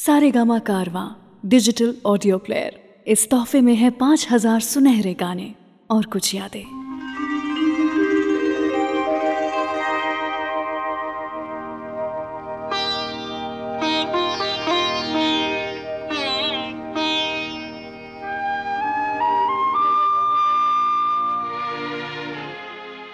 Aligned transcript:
सारे 0.00 0.30
गामा 0.30 0.58
कारवा 0.58 1.02
digital 1.46 1.94
audio 2.06 2.36
player 2.38 3.04
इस 3.06 3.28
तोहफे 3.30 3.60
में 3.60 3.74
है 3.74 3.90
पाँच 3.90 4.26
हज़ार 4.30 4.60
सुनहरे 4.60 5.12
गाने 5.14 5.54
और 5.90 6.04
कुछ 6.04 6.34
यादें। 6.34 6.64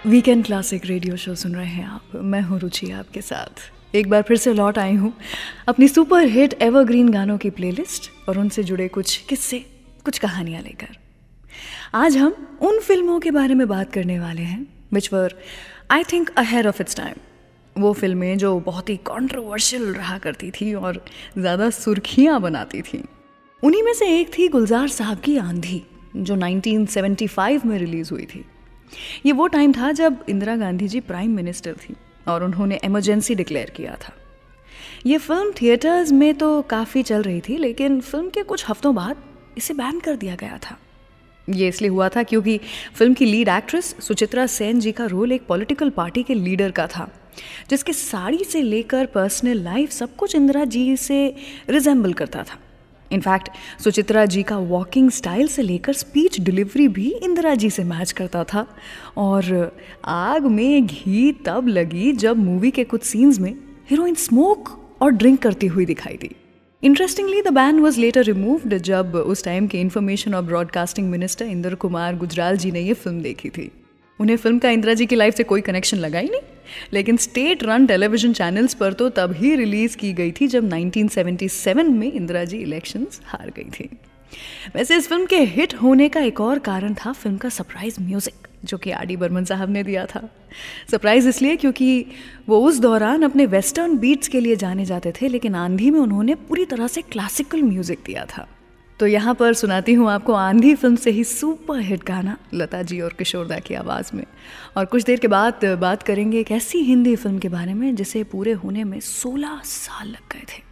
वीकेंड 0.05 0.45
क्लासिक 0.45 0.85
रेडियो 0.85 1.15
शो 1.15 1.35
सुन 1.35 1.55
रहे 1.55 1.65
हैं 1.65 1.85
आप। 1.85 2.15
मैं 2.15 2.41
हूँ 2.41 2.59
रुचि 2.59 2.91
आपके 2.91 3.21
साथ। 3.21 3.71
एक 3.93 4.09
बार 4.09 4.21
फिर 4.21 4.37
से 4.37 4.53
लौट 4.53 4.77
आई 4.77 4.93
हूँ। 4.93 5.13
अपनी 5.67 5.87
सुपर 5.87 6.25
हिट 6.27 6.53
एवरग्रीन 6.61 7.09
गानों 7.09 7.37
की 7.37 7.49
प्लेलिस्ट 7.49 8.09
और 8.29 8.39
उनसे 8.39 8.63
जुड़े 8.63 8.87
कुछ 8.87 9.17
किस्से, 9.17 9.59
कुछ 10.05 10.17
कहानियाँ 10.19 10.61
लेकर। 10.61 10.97
आज 11.95 12.17
हम 12.17 12.57
उन 12.61 12.79
फ़िल्मों 12.79 13.19
के 13.19 13.31
बारे 13.31 13.53
में 13.53 13.67
बात 13.67 13.91
करने 13.93 14.19
वाले 14.19 14.41
हैं 14.41 14.65
which 14.93 15.11
were 15.13 15.35
I 15.91 16.03
think 16.03 16.29
ahead 16.37 16.67
of 16.67 16.81
its 16.81 16.95
time 16.95 17.81
वो 17.81 17.93
फ़िल्में 17.93 18.37
जो 18.37 18.59
बहुत 18.59 18.89
ही 18.89 18.95
कॉन्ट्रोवर्शियल 18.97 19.83
रहा 19.93 20.17
करती 20.17 20.51
थी 20.51 20.73
और 20.73 21.03
ज़्यादा 21.37 21.69
सुर्खियाँ 21.69 22.39
बनाती 22.41 22.81
थी। 22.81 23.03
उन्हीं 23.63 23.83
में 23.83 23.93
से 23.93 24.07
एक 24.19 24.37
थी 24.37 24.47
गुलजार 24.47 24.87
साहब 24.87 25.19
की 25.19 25.37
आंधी, 25.37 25.81
जो 26.15 26.35
1975 26.35 27.65
में 27.65 27.77
रिलीज़ 27.77 28.11
हुई 28.11 28.25
थी। 28.25 28.43
ये 29.25 29.31
वो 29.31 29.47
टाइम 29.47 29.71
था 29.71 29.91
जब 29.91 30.25
इंदिरा 30.29 30.55
गांधी 30.55 30.87
जी 30.87 30.99
प्राइम 30.99 31.35
मिनिस्टर 31.35 31.73
थी। 31.73 31.95
और 32.27 32.43
उन्होंने 32.43 32.79
इमरजेंसी 32.83 33.35
डिक्लेयर 33.35 33.69
किया 33.69 33.95
था। 34.01 34.13
ये 35.05 35.17
फ़िल्म 35.17 35.51
थिएटर्स 35.51 36.11
में 36.11 36.33
तो 36.35 36.61
काफ़ी 36.61 37.03
चल 37.03 37.21
रही 37.21 37.41
थी, 37.41 37.57
लेकिन 37.57 37.99
फ़िल्म 38.01 38.29
के 38.29 38.43
कुछ 38.43 38.65
हफ्तों 38.69 38.93
बाद 38.95 39.23
इसे 39.57 39.73
बैन 39.73 39.99
कर 39.99 40.15
दिया 40.15 40.35
गया 40.35 40.57
था। 40.57 40.77
ये 41.47 41.67
इसलिए 41.67 41.89
हुआ 41.89 42.09
था 42.09 42.23
क्योंकि 42.23 42.59
फ़िल्म 42.95 43.13
की 43.13 43.25
लीड 43.25 43.47
एक्ट्रेस 43.47 43.95
सुचित्रा 43.99 44.45
सेन 44.47 44.79
जी 44.79 44.91
का 44.91 45.05
रोल 45.05 45.31
एक 45.31 45.45
पॉलिटिकल 45.47 45.89
पार्टी 45.89 46.23
के 46.23 46.33
लीडर 46.33 46.71
का 46.71 46.87
था, 46.87 47.09
जिसके 47.69 47.93
साड़ी 47.93 48.43
से 48.43 48.61
लेकर 48.61 49.05
पर्सनल 49.05 49.63
लाइफ 49.63 49.91
सब 49.91 50.15
कुछ 50.15 50.35
इंदिरा 50.35 50.63
जी 50.65 50.95
से 50.97 51.35
रिजेंबल 51.69 52.13
करता 52.13 52.43
था। 52.43 52.59
इनफैक्ट 53.11 53.49
सुचित्रा 53.83 54.25
जी 54.25 54.43
का 54.43 54.57
वॉकिंग 54.57 55.09
स्टाइल 55.11 55.47
से 55.47 55.61
लेकर 55.61 55.93
स्पीच 55.93 56.39
डिलीवरी 56.41 56.87
भी 56.87 57.09
इंदिरा 57.13 57.53
जी 57.55 57.69
से 57.69 57.83
मैच 57.83 58.11
करता 58.11 58.43
था। 58.43 58.65
और 59.17 59.77
आग 60.05 60.45
में 60.45 60.85
घी 60.87 61.31
तब 61.45 61.67
लगी 61.67 62.11
जब 62.13 62.37
मूवी 62.37 62.71
के 62.71 62.83
कुछ 62.83 63.03
सीन्स 63.03 63.39
में 63.39 63.53
हीरोइन 63.89 64.15
स्मोक 64.15 64.69
और 65.01 65.11
ड्रिंक 65.11 65.41
करती 65.41 65.67
हुई 65.67 65.85
दिखाई 65.85 66.17
दी। 66.21 66.35
Interestingly 66.83 67.41
the 67.41 67.47
ban 67.47 67.79
was 67.79 67.99
later 67.99 68.23
removed 68.23 68.77
जब 68.77 69.15
उस 69.15 69.43
टाइम 69.43 69.67
के 69.67 69.81
इन्फॉर्मेशन 69.81 70.33
और 70.35 70.41
ब्रॉडकास्टिंग 70.41 71.09
मिनिस्टर 71.09 71.45
इंदर 71.45 71.75
कुमार 71.75 72.15
गुजराल 72.15 72.57
जी 72.57 72.71
ने 72.71 72.81
ये 72.81 72.93
फ़िल्म 72.93 73.21
देखी 73.21 73.49
थी। 73.49 73.71
उन्हें 74.19 74.37
फ़िल्म 74.37 74.59
का 74.59 74.69
इंदिरा 74.69 74.93
जी 74.93 75.05
की 75.05 75.15
लाइफ 75.15 75.35
से 75.35 75.43
कोई 75.43 75.61
कनेक्शन 75.61 75.97
लगा 75.97 76.19
ही 76.19 76.29
नहीं। 76.29 76.41
लेकिन 76.93 77.17
स्टेट 77.17 77.63
रन 77.63 77.85
टेलीविज़न 77.87 78.33
चैनल्स 78.33 78.73
पर 78.73 78.93
तो 78.93 79.09
तब 79.09 79.33
ही 79.33 79.55
रिलीज़ 79.55 79.97
की 79.97 80.11
गई 80.13 80.31
थी 80.31 80.47
जब 80.47 80.69
1977 80.69 81.89
में 81.89 82.11
इंदिरा 82.11 82.43
जी 82.43 82.57
इलेक्शंस 82.57 83.21
हार 83.25 83.51
गई 83.57 83.69
थी। 83.69 83.89
वैसे 84.75 84.95
इस 84.97 85.07
फ़िल्म 85.07 85.25
के 85.25 85.37
हिट 85.37 85.73
होने 85.73 86.09
का 86.09 86.21
एक 86.21 86.41
और 86.41 86.59
कारण 86.59 86.93
था 86.93 87.11
फ़िल्म 87.11 87.37
का 87.37 87.49
सरप्राइज़ 87.49 88.01
म्यूज़िक 88.01 88.47
जो 88.65 88.77
कि 88.77 88.91
आर 88.91 89.05
डी 89.05 89.15
बर्मन 89.15 89.43
साहब 89.45 89.69
ने 89.69 89.83
दिया 89.83 90.05
था। 90.05 90.21
सरप्राइज़ 90.91 91.29
इसलिए 91.29 91.55
क्योंकि 91.55 92.05
वो 92.49 92.59
उस 92.59 92.79
दौरान 92.79 93.23
अपने 93.23 93.45
वेस्टर्न 93.45 93.97
बीट्स 93.97 94.27
के 94.27 94.39
लिए 94.39 94.55
जाने 94.55 94.85
जाते 94.85 95.11
थे, 95.11 95.27
लेकिन 95.27 95.55
आंधी 95.55 95.91
में 95.91 95.99
उन्होंने 95.99 96.35
पूरी 96.35 96.65
तरह 96.65 96.87
से 96.87 97.01
क्लासिकल 97.01 97.61
म्यूज़िक 97.63 97.99
दिया 98.05 98.25
था। 98.25 98.47
तो 98.99 99.07
यहाँ 99.07 99.35
पर 99.35 99.53
सुनाती 99.53 99.93
हूँ 99.93 100.09
आपको 100.09 100.33
आंधी 100.33 100.75
फ़िल्म 100.75 100.95
से 100.95 101.11
ही 101.11 101.23
सुपर 101.23 101.79
हिट 101.79 102.03
गाना, 102.03 102.37
लता 102.53 102.81
जी 102.81 103.01
और 103.01 103.13
किशोरदा 103.13 103.59
की 103.59 103.73
आवाज़ 103.73 104.15
में। 104.15 104.23
और 104.77 104.85
कुछ 104.85 105.03
देर 105.03 105.19
के 105.19 105.27
बाद 105.27 105.65
बात 105.65 106.03
करेंगे 106.03 106.39
एक 106.39 106.51
ऐसी 106.51 106.77
हिंदी 106.77 107.15
फ़िल्म 107.15 107.37
के 107.37 107.49
बारे 107.49 107.73
में, 107.73 107.95
जिसे 107.95 108.23
पूरे 108.23 108.51
होने 108.51 108.83
में 108.83 108.99
16 108.99 109.61
साल 109.63 110.07
लग 110.07 110.33
गए 110.33 110.39
थे। 110.39 110.63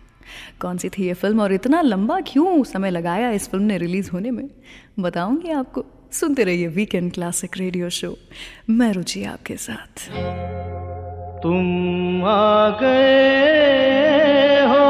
कौन 0.59 0.77
सी 0.77 0.89
थी 0.89 1.07
ये 1.07 1.13
फ़िल्म 1.13 1.41
और 1.41 1.53
इतना 1.53 1.81
लंबा 1.81 2.19
क्यों 2.19 2.63
समय 2.63 2.91
लगाया 2.91 3.31
इस 3.31 3.49
फ़िल्म 3.49 3.63
ने 3.63 3.77
रिलीज़ 3.77 4.11
होने 4.11 4.31
में? 4.31 4.49
बताऊँगी 4.99 5.51
आपको। 5.51 5.85
सुनते 6.11 6.43
रहिए 6.43 6.67
वीकेंड 6.67 7.13
क्लासिक 7.13 7.57
रेडियो 7.57 7.89
शो। 7.89 8.17
मैं 8.69 8.93
रुचि 8.93 9.23
आपके 9.23 9.55
साथ। 9.57 10.09
तुम 11.43 12.23
आ 12.25 12.69
गए 12.69 14.65
हो 14.67 14.85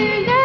वजह 0.00 0.10
मिल 0.10 0.37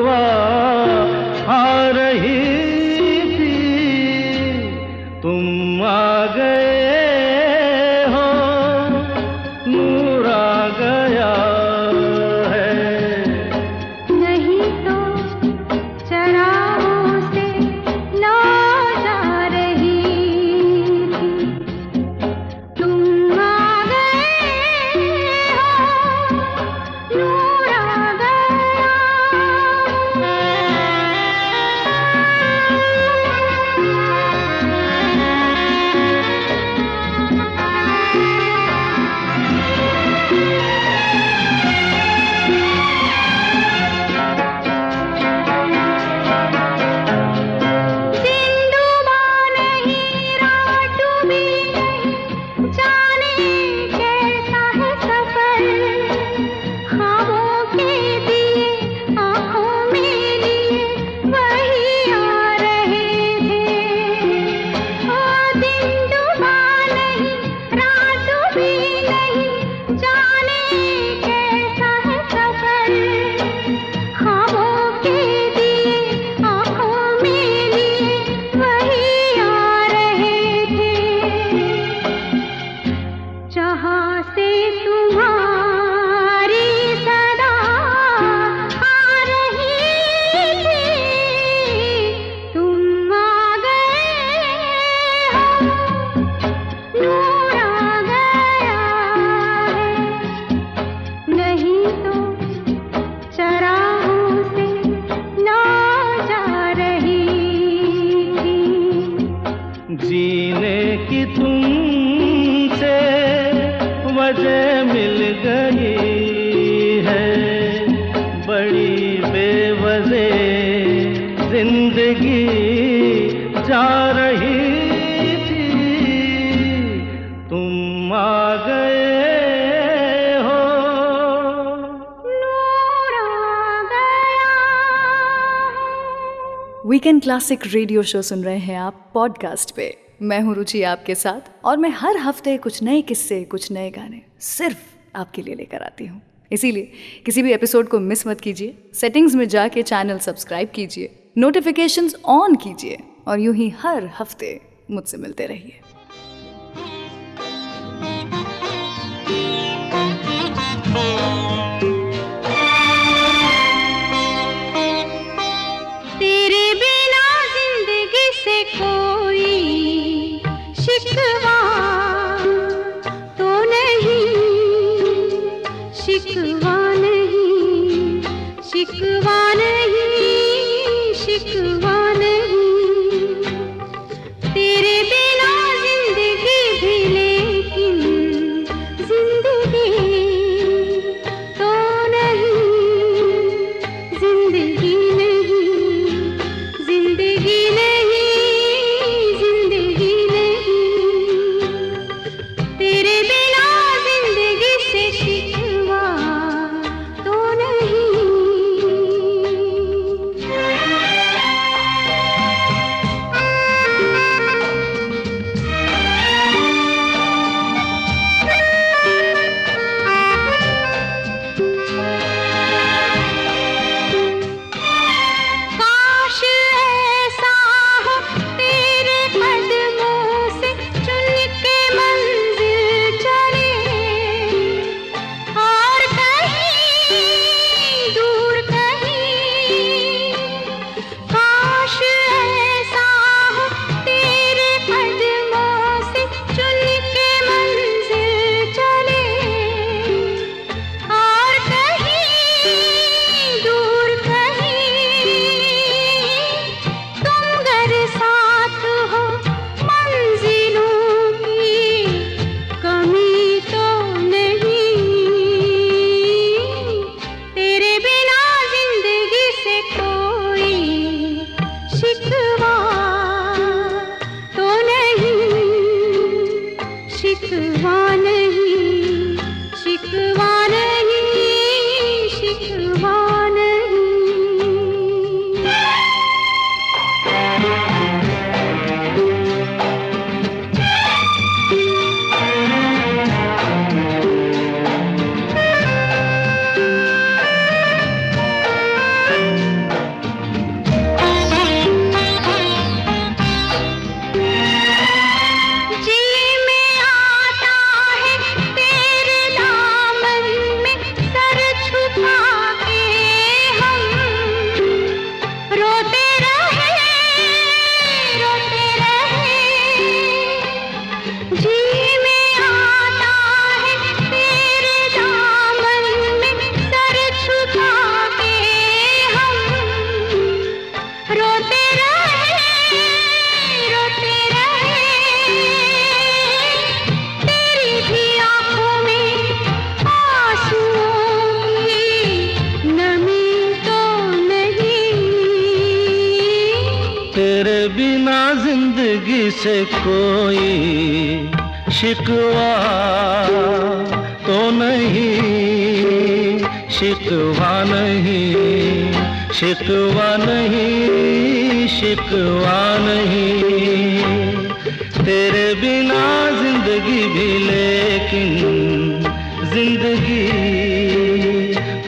वीकेंड 137.12 137.22
क्लासिक 137.22 137.60
रेडियो 137.66 138.02
शो 138.02 138.20
सुन 138.22 138.42
रहे 138.44 138.58
हैं 138.58 138.76
आप 138.76 139.10
पॉडकास्ट 139.14 139.74
पे। 139.76 139.86
मैं 140.22 140.40
हूँ 140.40 140.54
रुचि 140.54 140.82
आपके 140.82 141.14
साथ 141.14 141.50
और 141.64 141.76
मैं 141.76 141.90
हर 141.90 142.16
हफ़्ते 142.16 142.56
कुछ 142.56 142.82
नए 142.82 143.02
किस्से, 143.02 143.42
कुछ 143.44 143.70
नए 143.72 143.90
गाने 143.90 144.22
सिर्फ़ 144.40 144.78
आपके 145.16 145.42
लिए 145.42 145.54
लेकर 145.54 145.82
आती 145.82 146.06
हूँ। 146.06 146.20
इसीलिए 146.50 146.92
किसी 147.26 147.42
भी 147.42 147.52
एपिसोड 147.52 147.88
को 147.88 148.00
मिस 148.00 148.26
मत 148.26 148.40
कीजिए। 148.40 148.74
सेटिंग्स 148.94 149.34
में 149.34 149.46
जाके 149.48 149.82
चैनल 149.82 150.18
सब्सक्राइब 150.18 150.70
कीजिए। 150.74 151.14
नोटिफिकेशंस 151.38 152.14
ऑन 152.30 152.54
कीजिए 152.54 152.98
और 153.28 153.40
यूँ 153.40 153.54
ही 153.54 153.68
हर 153.78 154.10
हफ़्ते 154.20 154.60
मुझसे 154.90 155.16
मिलते 155.16 155.46
रहिए। 155.46 155.80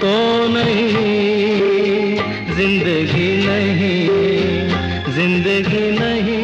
तो 0.05 0.11
ज़िंदगी 2.55 3.29
नहीं 3.47 4.01
ज़िंदगी 5.15 5.81
नहीं 5.93 6.43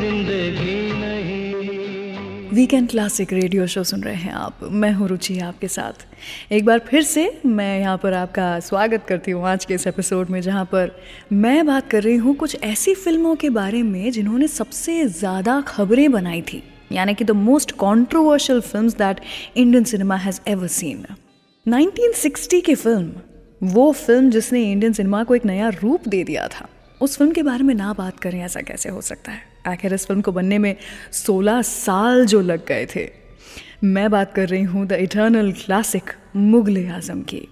ज़िंदगी 0.00 0.74
नहीं। 0.92 2.48
वीकेंड 2.50 2.88
क्लासिक 2.90 3.32
रेडियो 3.32 3.66
शो 3.66 3.84
सुन 3.84 4.02
रहे 4.02 4.14
हैं 4.14 4.32
आप। 4.32 4.58
मैं 4.62 4.92
हूँ 4.92 5.08
रुचि 5.08 5.38
आपके 5.38 5.68
साथ। 5.68 6.06
एक 6.52 6.64
बार 6.64 6.78
फिर 6.78 7.02
से 7.02 7.40
मैं 7.46 7.80
यहाँ 7.80 7.96
पर 7.98 8.14
आपका 8.14 8.60
स्वागत 8.60 9.06
करती 9.08 9.30
हूँ 9.30 9.46
आज 9.48 9.64
के 9.64 9.74
इस 9.74 9.86
एपिसोड 9.86 10.30
में, 10.30 10.40
जहाँ 10.40 10.64
पर 10.64 10.96
मैं 11.32 11.66
बात 11.66 11.90
कर 11.90 12.02
रही 12.02 12.16
हूँ 12.16 12.34
कुछ 12.36 12.56
ऐसी 12.62 12.94
फ़िल्मों 12.94 13.34
के 13.36 13.50
बारे 13.50 13.82
में 13.82 14.10
जिन्होंने 14.10 14.48
सबसे 14.50 15.04
ज़्यादा 15.08 15.60
खबरें 15.68 16.10
बनाई 16.12 16.42
थी। 16.42 16.62
यानी 16.92 17.14
कि 17.14 17.24
the 17.24 17.30
most 17.30 17.72
controversial 17.78 18.60
film 18.62 18.88
that 18.88 19.20
Indian 19.56 19.84
cinema 19.84 20.16
has 20.16 20.40
ever 20.48 20.66
seen 20.70 21.04
1960 21.66 22.60
की 22.60 22.74
फ़िल्म, 22.74 23.12
वो 23.62 23.92
फ़िल्म 23.92 24.30
जिसने 24.30 24.72
इंडियन 24.72 24.92
सिनेमा 24.92 25.24
को 25.24 25.34
एक 25.34 25.44
नया 25.44 25.68
रूप 25.68 26.08
दे 26.08 26.24
दिया 26.24 26.48
था, 26.48 26.68
उस 27.00 27.16
फ़िल्म 27.18 27.32
के 27.32 27.42
बारे 27.42 27.64
में 27.64 27.74
ना 27.74 27.92
बात 27.92 28.20
करें, 28.20 28.40
ऐसा 28.40 28.60
कैसे 28.60 28.88
हो 28.88 29.00
सकता 29.00 29.32
है? 29.32 29.40
आखिर 29.66 29.94
इस 29.94 30.06
फ़िल्म 30.06 30.20
को 30.20 30.32
बनने 30.32 30.58
में 30.58 30.76
16 31.12 31.62
साल 31.62 32.26
जो 32.26 32.40
लग 32.40 32.66
गए 32.66 32.86
थे। 32.96 33.08
मैं 33.84 34.10
बात 34.10 34.34
कर 34.34 34.48
रही 34.48 34.62
हूँ 34.62 34.86
the 34.86 34.92
eternal 34.92 35.52
classic 35.52 36.10
Mughal 36.36 36.86
Azam 36.86 37.22
की। 37.22 37.48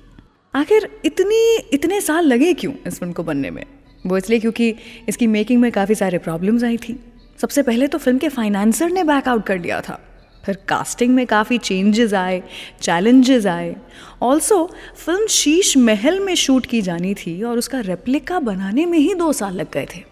आखिर 0.54 0.88
इतनी, 1.04 1.57
इतने 1.73 2.00
साल 2.00 2.25
लगे 2.25 2.54
क्यों 2.54 2.75
इस 2.87 2.99
फ़िल्म 2.99 3.12
को 3.12 3.23
बनने 3.23 3.50
में? 3.50 3.64
वो 4.07 4.16
इसलिए 4.16 4.40
क्योंकि 4.40 4.75
इसकी 5.09 5.26
मेकिंग 5.26 5.61
में 5.61 5.73
काफ़ी 5.73 5.95
सारे 5.95 6.19
प्रॉब्लम्स 6.19 6.64
आई 6.64 6.76
थी। 6.76 7.00
सबसे 7.40 7.62
पहले 7.62 7.87
तो 7.87 7.99
फ़िल्म 7.99 8.19
के 8.19 8.28
फाइनेंसर 8.28 8.90
ने 8.90 9.04
बैकआउट 9.04 9.47
कर 9.47 9.59
दिया 9.59 9.81
था। 9.81 10.00
फिर 10.44 10.58
कास्टिंग 10.68 11.14
में 11.14 11.26
काफ़ी 11.26 11.58
चेंजेस 11.58 12.14
आए 12.14 12.42
चैलेंजेस 12.82 13.46
आए। 13.46 13.75
ऑल्सो 14.22 14.64
फ़िल्म 14.96 15.26
शीश 15.30 15.76
महल 15.78 16.20
में 16.20 16.34
शूट 16.37 16.66
की 16.66 16.80
जानी 16.82 17.14
थी 17.16 17.42
और 17.42 17.58
उसका 17.58 17.80
रेप्लिका 17.80 18.40
बनाने 18.40 18.87
में 18.87 18.99
ही 18.99 19.14
दो 19.14 19.32
साल 19.32 19.54
लग 19.54 19.70
गए 19.72 19.87
थे। 19.94 20.02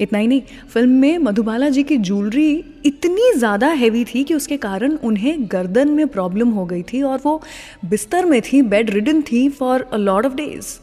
इतना 0.00 0.18
ही 0.18 0.26
नहीं 0.26 0.42
फ़िल्म 0.72 0.90
में 0.90 1.18
मधुबाला 1.18 1.68
जी 1.68 1.82
की 1.82 1.96
ज्वेलरी 1.98 2.64
इतनी 2.86 3.32
ज़्यादा 3.36 3.68
हैवी 3.72 4.04
थी 4.04 4.24
कि 4.24 4.34
उसके 4.34 4.56
कारण 4.56 4.96
उन्हें 5.04 5.36
गर्दन 5.52 5.90
में 5.90 6.06
प्रॉब्लम 6.08 6.48
हो 6.48 6.64
गई 6.64 6.82
थी 6.82 7.02
और 7.02 7.20
वो 7.24 7.40
बिस्तर 7.84 8.24
में 8.24 8.40
थी 8.42 8.60
बेड 8.64 8.90
रिडन 8.90 9.22
थी 9.22 9.48
for 9.50 9.82
a 9.82 9.96
lot 9.96 10.26
of 10.26 10.34
days 10.34 10.76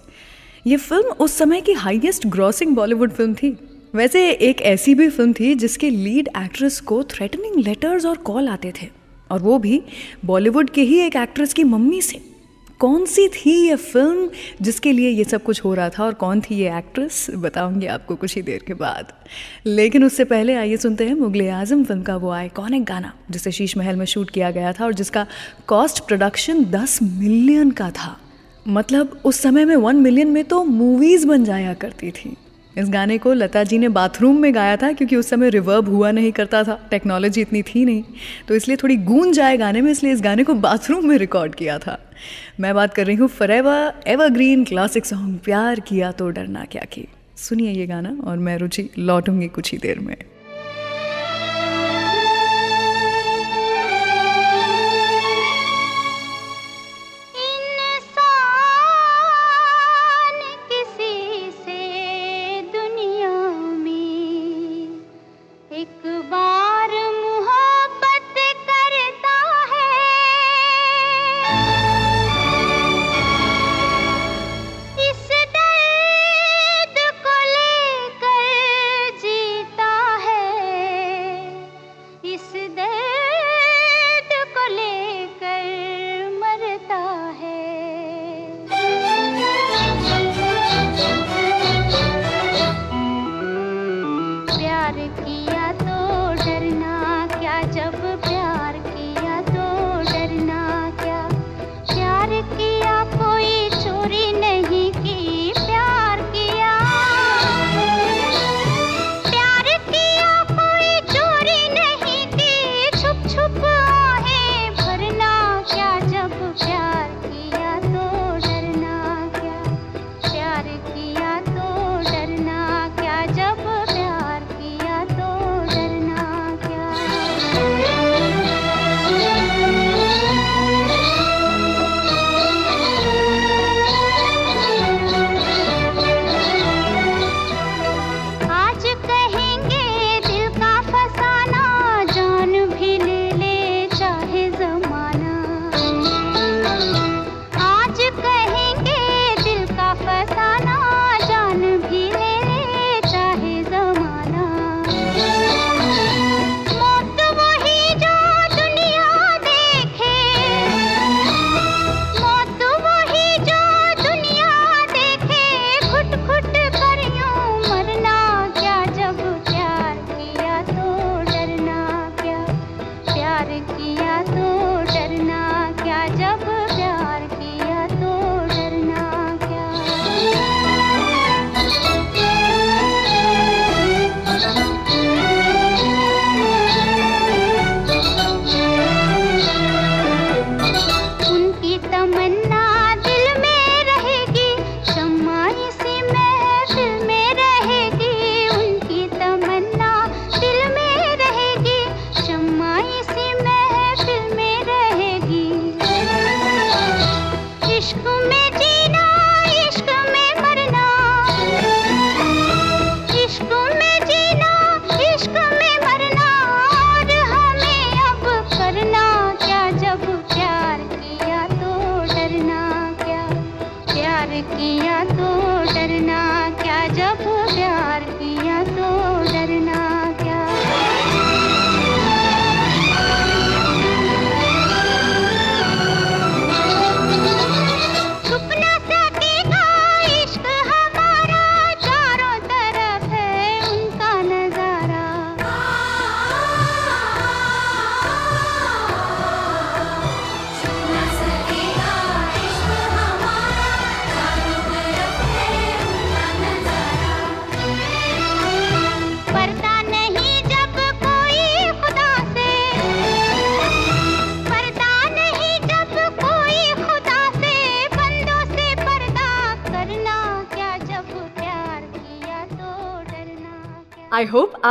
ये 0.65 0.77
फ़िल्म 0.77 1.13
उस 1.19 1.38
समय 1.38 1.62
की 1.62 1.74
हाईएस्ट 1.74 2.27
ग्रॉसिंग 2.27 2.75
बॉलीवुड 2.75 3.12
फ़िल्म 3.12 3.33
थी। 3.33 3.55
वैसे 3.94 4.30
एक 4.32 4.62
ऐसी 4.62 4.94
भी 4.96 5.10
फ़िल्म 5.10 5.34
थी 5.34 5.54
जिसके 5.56 5.90
लीड 5.90 6.30
एक्ट्रेस 6.38 6.80
को 6.80 7.04
थ्रेटनिंग 7.04 7.56
लेटर्स 7.58 8.06
और 8.06 8.18
कॉल 8.18 8.48
आते 8.48 8.72
थे। 8.82 8.88
और 9.32 9.40
वो 9.40 9.58
भी 9.60 9.82
बॉलीवुड 10.26 10.70
के 10.70 10.82
ही 10.82 11.00
एक 11.00 11.16
एक्ट्रेस 11.16 11.54
की 11.54 11.64
मम्मी 11.64 12.02
से। 12.02 12.20
कौन 12.80 13.06
सी 13.06 13.28
थी 13.28 13.52
ये 13.68 13.76
फ़िल्म 13.76 14.30
जिसके 14.62 14.92
लिए 14.92 15.10
ये 15.10 15.24
सब 15.24 15.44
कुछ 15.44 15.64
हो 15.64 15.74
रहा 15.74 15.90
था 15.90 16.04
और 16.04 16.14
कौन 16.14 16.42
थी 16.42 16.56
ये 16.56 16.78
एक्ट्रेस 16.78 17.28
बताऊँगी 17.32 17.86
आपको 17.86 18.16
कुछ 18.16 18.36
ही 18.36 18.42
देर 18.42 18.64
के 18.68 18.74
बाद। 18.74 19.14
लेकिन 19.66 20.04
उससे 20.04 20.24
पहले 20.24 20.54
आइए 20.54 20.78
सुनते 20.78 21.08
हैं 21.08 21.14
मुगल 21.14 21.50
आज़म 21.50 21.84
फ़िल्म 21.84 22.02
का 22.02 22.16
वो 22.18 22.30
आइकॉनिक 22.30 22.84
गाना, 22.84 23.14
जिसे 23.32 23.52
शीश 23.52 23.78
महल 23.78 23.96
में 23.96 24.06
शूट 24.06 24.30
किया 24.30 24.52
गया 24.52 24.74
था 24.74 24.86
और 24.86 24.94
जिसका 24.94 25.26
कॉस्ट 25.68 26.06
प्रोडक्शन 26.08 26.66
10 26.66 27.00
मिलियन 27.04 27.72
का 27.72 27.92
था। 27.92 28.18
मतलब 28.68 29.22
उस 29.26 29.40
समय 29.40 29.66
में 29.66 29.76
वन 29.76 29.96
मिलियन 29.96 30.28
में 30.28 30.44
तो 30.44 30.64
मूवीज़ 30.64 31.28
बन 31.28 31.44
जाया 31.44 31.74
करती 31.74 32.12
थी। 32.12 32.36
इस 32.77 32.89
गाने 32.89 33.18
को 33.18 33.34
लता 33.34 33.63
जी 33.63 33.77
ने 33.77 33.89
बाथरूम 33.89 34.38
में 34.42 34.53
गाया 34.56 34.77
था, 34.77 34.92
क्योंकि 34.94 35.15
उस 35.15 35.30
समय 35.30 35.50
रिवर्ब 35.50 35.89
हुआ 35.89 36.12
नहीं 36.12 36.32
करता 36.32 36.63
था 36.63 36.80
टेक्नोलॉजी 36.92 37.42
इतनी 37.42 37.62
थी 37.63 37.84
नहीं। 37.86 38.03
तो 38.48 38.56
इसलिए 38.56 38.77
थोड़ी 38.77 38.96
गूंज 38.98 39.36
जाए 39.36 39.58
गाने 39.58 39.82
में, 39.82 39.92
इसलिए 39.92 40.13
इस 40.13 40.22
गाने 40.22 40.44
को 40.44 40.53
बाथरूम 40.56 41.08
में 41.08 41.18
रिकॉर्ड 41.18 41.56
किया 41.56 41.77
था। 41.80 42.00
मैं 42.60 42.74
बात 42.75 42.94
कर 42.94 43.06
रही 43.06 43.15
हूँ 43.15 43.27
फरेवर 43.30 43.94
एवरग्रीन 44.08 44.63
क्लासिक 44.65 45.06
सॉन्ग 45.06 45.39
प्यार 45.39 45.80
किया 45.80 46.12
तो 46.12 46.30
डरना 46.30 46.65
क्या, 46.65 46.84
की 46.84 47.08
सुनिए 47.38 47.72
ये 47.72 47.88
गाना 47.88 48.18
और 48.24 48.38
मैं 48.38 48.58
रुचि 48.58 48.89
लौटूँगी 48.98 49.48
कुछ 49.48 49.72
ही 49.72 49.77
देर 49.77 50.00
में। 50.00 50.15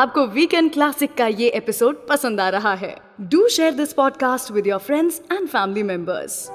आपको 0.02 0.26
वीकेंड 0.26 0.72
क्लासिक 0.72 1.14
का 1.14 1.26
ये 1.26 1.48
एपिसोड 1.48 2.08
पसंद 2.08 2.40
आ 2.40 2.48
रहा 2.48 2.74
है। 2.74 2.96
Do 3.20 3.48
share 3.48 3.72
this 3.72 3.92
podcast 3.92 4.50
with 4.50 4.66
your 4.66 4.78
friends 4.78 5.22
and 5.32 5.48
family 5.48 5.82
members 5.82 6.48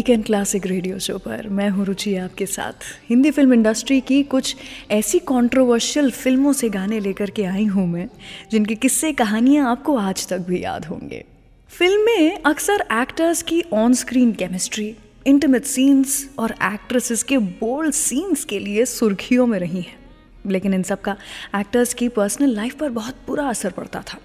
weekend 0.00 0.24
classic 0.24 0.66
radio 0.66 0.98
show 0.98 1.18
पर 1.18 1.48
मैं 1.48 1.68
हूँ 1.70 1.84
रुचि 1.86 2.14
आपके 2.16 2.46
साथ। 2.46 2.72
हिंदी 3.08 3.30
फ़िल्म 3.30 3.52
इंडस्ट्री 3.52 4.00
की 4.00 4.22
कुछ 4.22 4.56
ऐसी 4.90 5.18
कंट्रोवर्शियल 5.18 6.10
फ़िल्मों 6.10 6.52
से 6.52 6.68
गाने 6.68 7.00
लेकर 7.00 7.30
के 7.30 7.44
आई 7.44 7.64
हूँ 7.64 7.86
मैं, 7.86 8.08
जिनके 8.50 8.74
किस्से 8.74 9.12
कहानियाँ 9.12 9.70
आपको 9.70 9.96
आज 9.96 10.26
तक 10.28 10.38
भी 10.38 10.62
याद 10.64 10.84
होंगे। 10.84 11.24
फ़िल्म 11.68 12.04
में 12.06 12.42
अक्सर 12.46 12.84
एक्टर्स 12.92 13.42
की 13.42 13.62
on 13.72 13.94
screen 13.94 14.32
chemistry 14.32 14.96
intimate 15.26 15.64
scenes 15.64 16.30
और 16.38 16.54
एक्ट्रेसेस 16.62 17.22
के 17.22 17.38
बोल्ड 17.38 17.90
सीन्स 17.90 18.44
के 18.44 18.58
लिए 18.58 18.84
सुर्खियों 18.84 19.46
में 19.46 19.58
रही 19.58 19.80
हैं। 19.80 19.98
लेकिन 20.46 20.74
इन 20.74 20.82
सब 20.82 21.00
का 21.00 21.16
एक्टर्स 21.56 21.94
की 21.94 22.08
पर्सनल 22.08 22.54
लाइफ 22.54 22.74
पर 22.74 22.88
बहुत 22.88 23.14
बुरा 23.26 23.48
असर 23.48 23.70
पड़ता 23.70 24.02
था। 24.02 24.18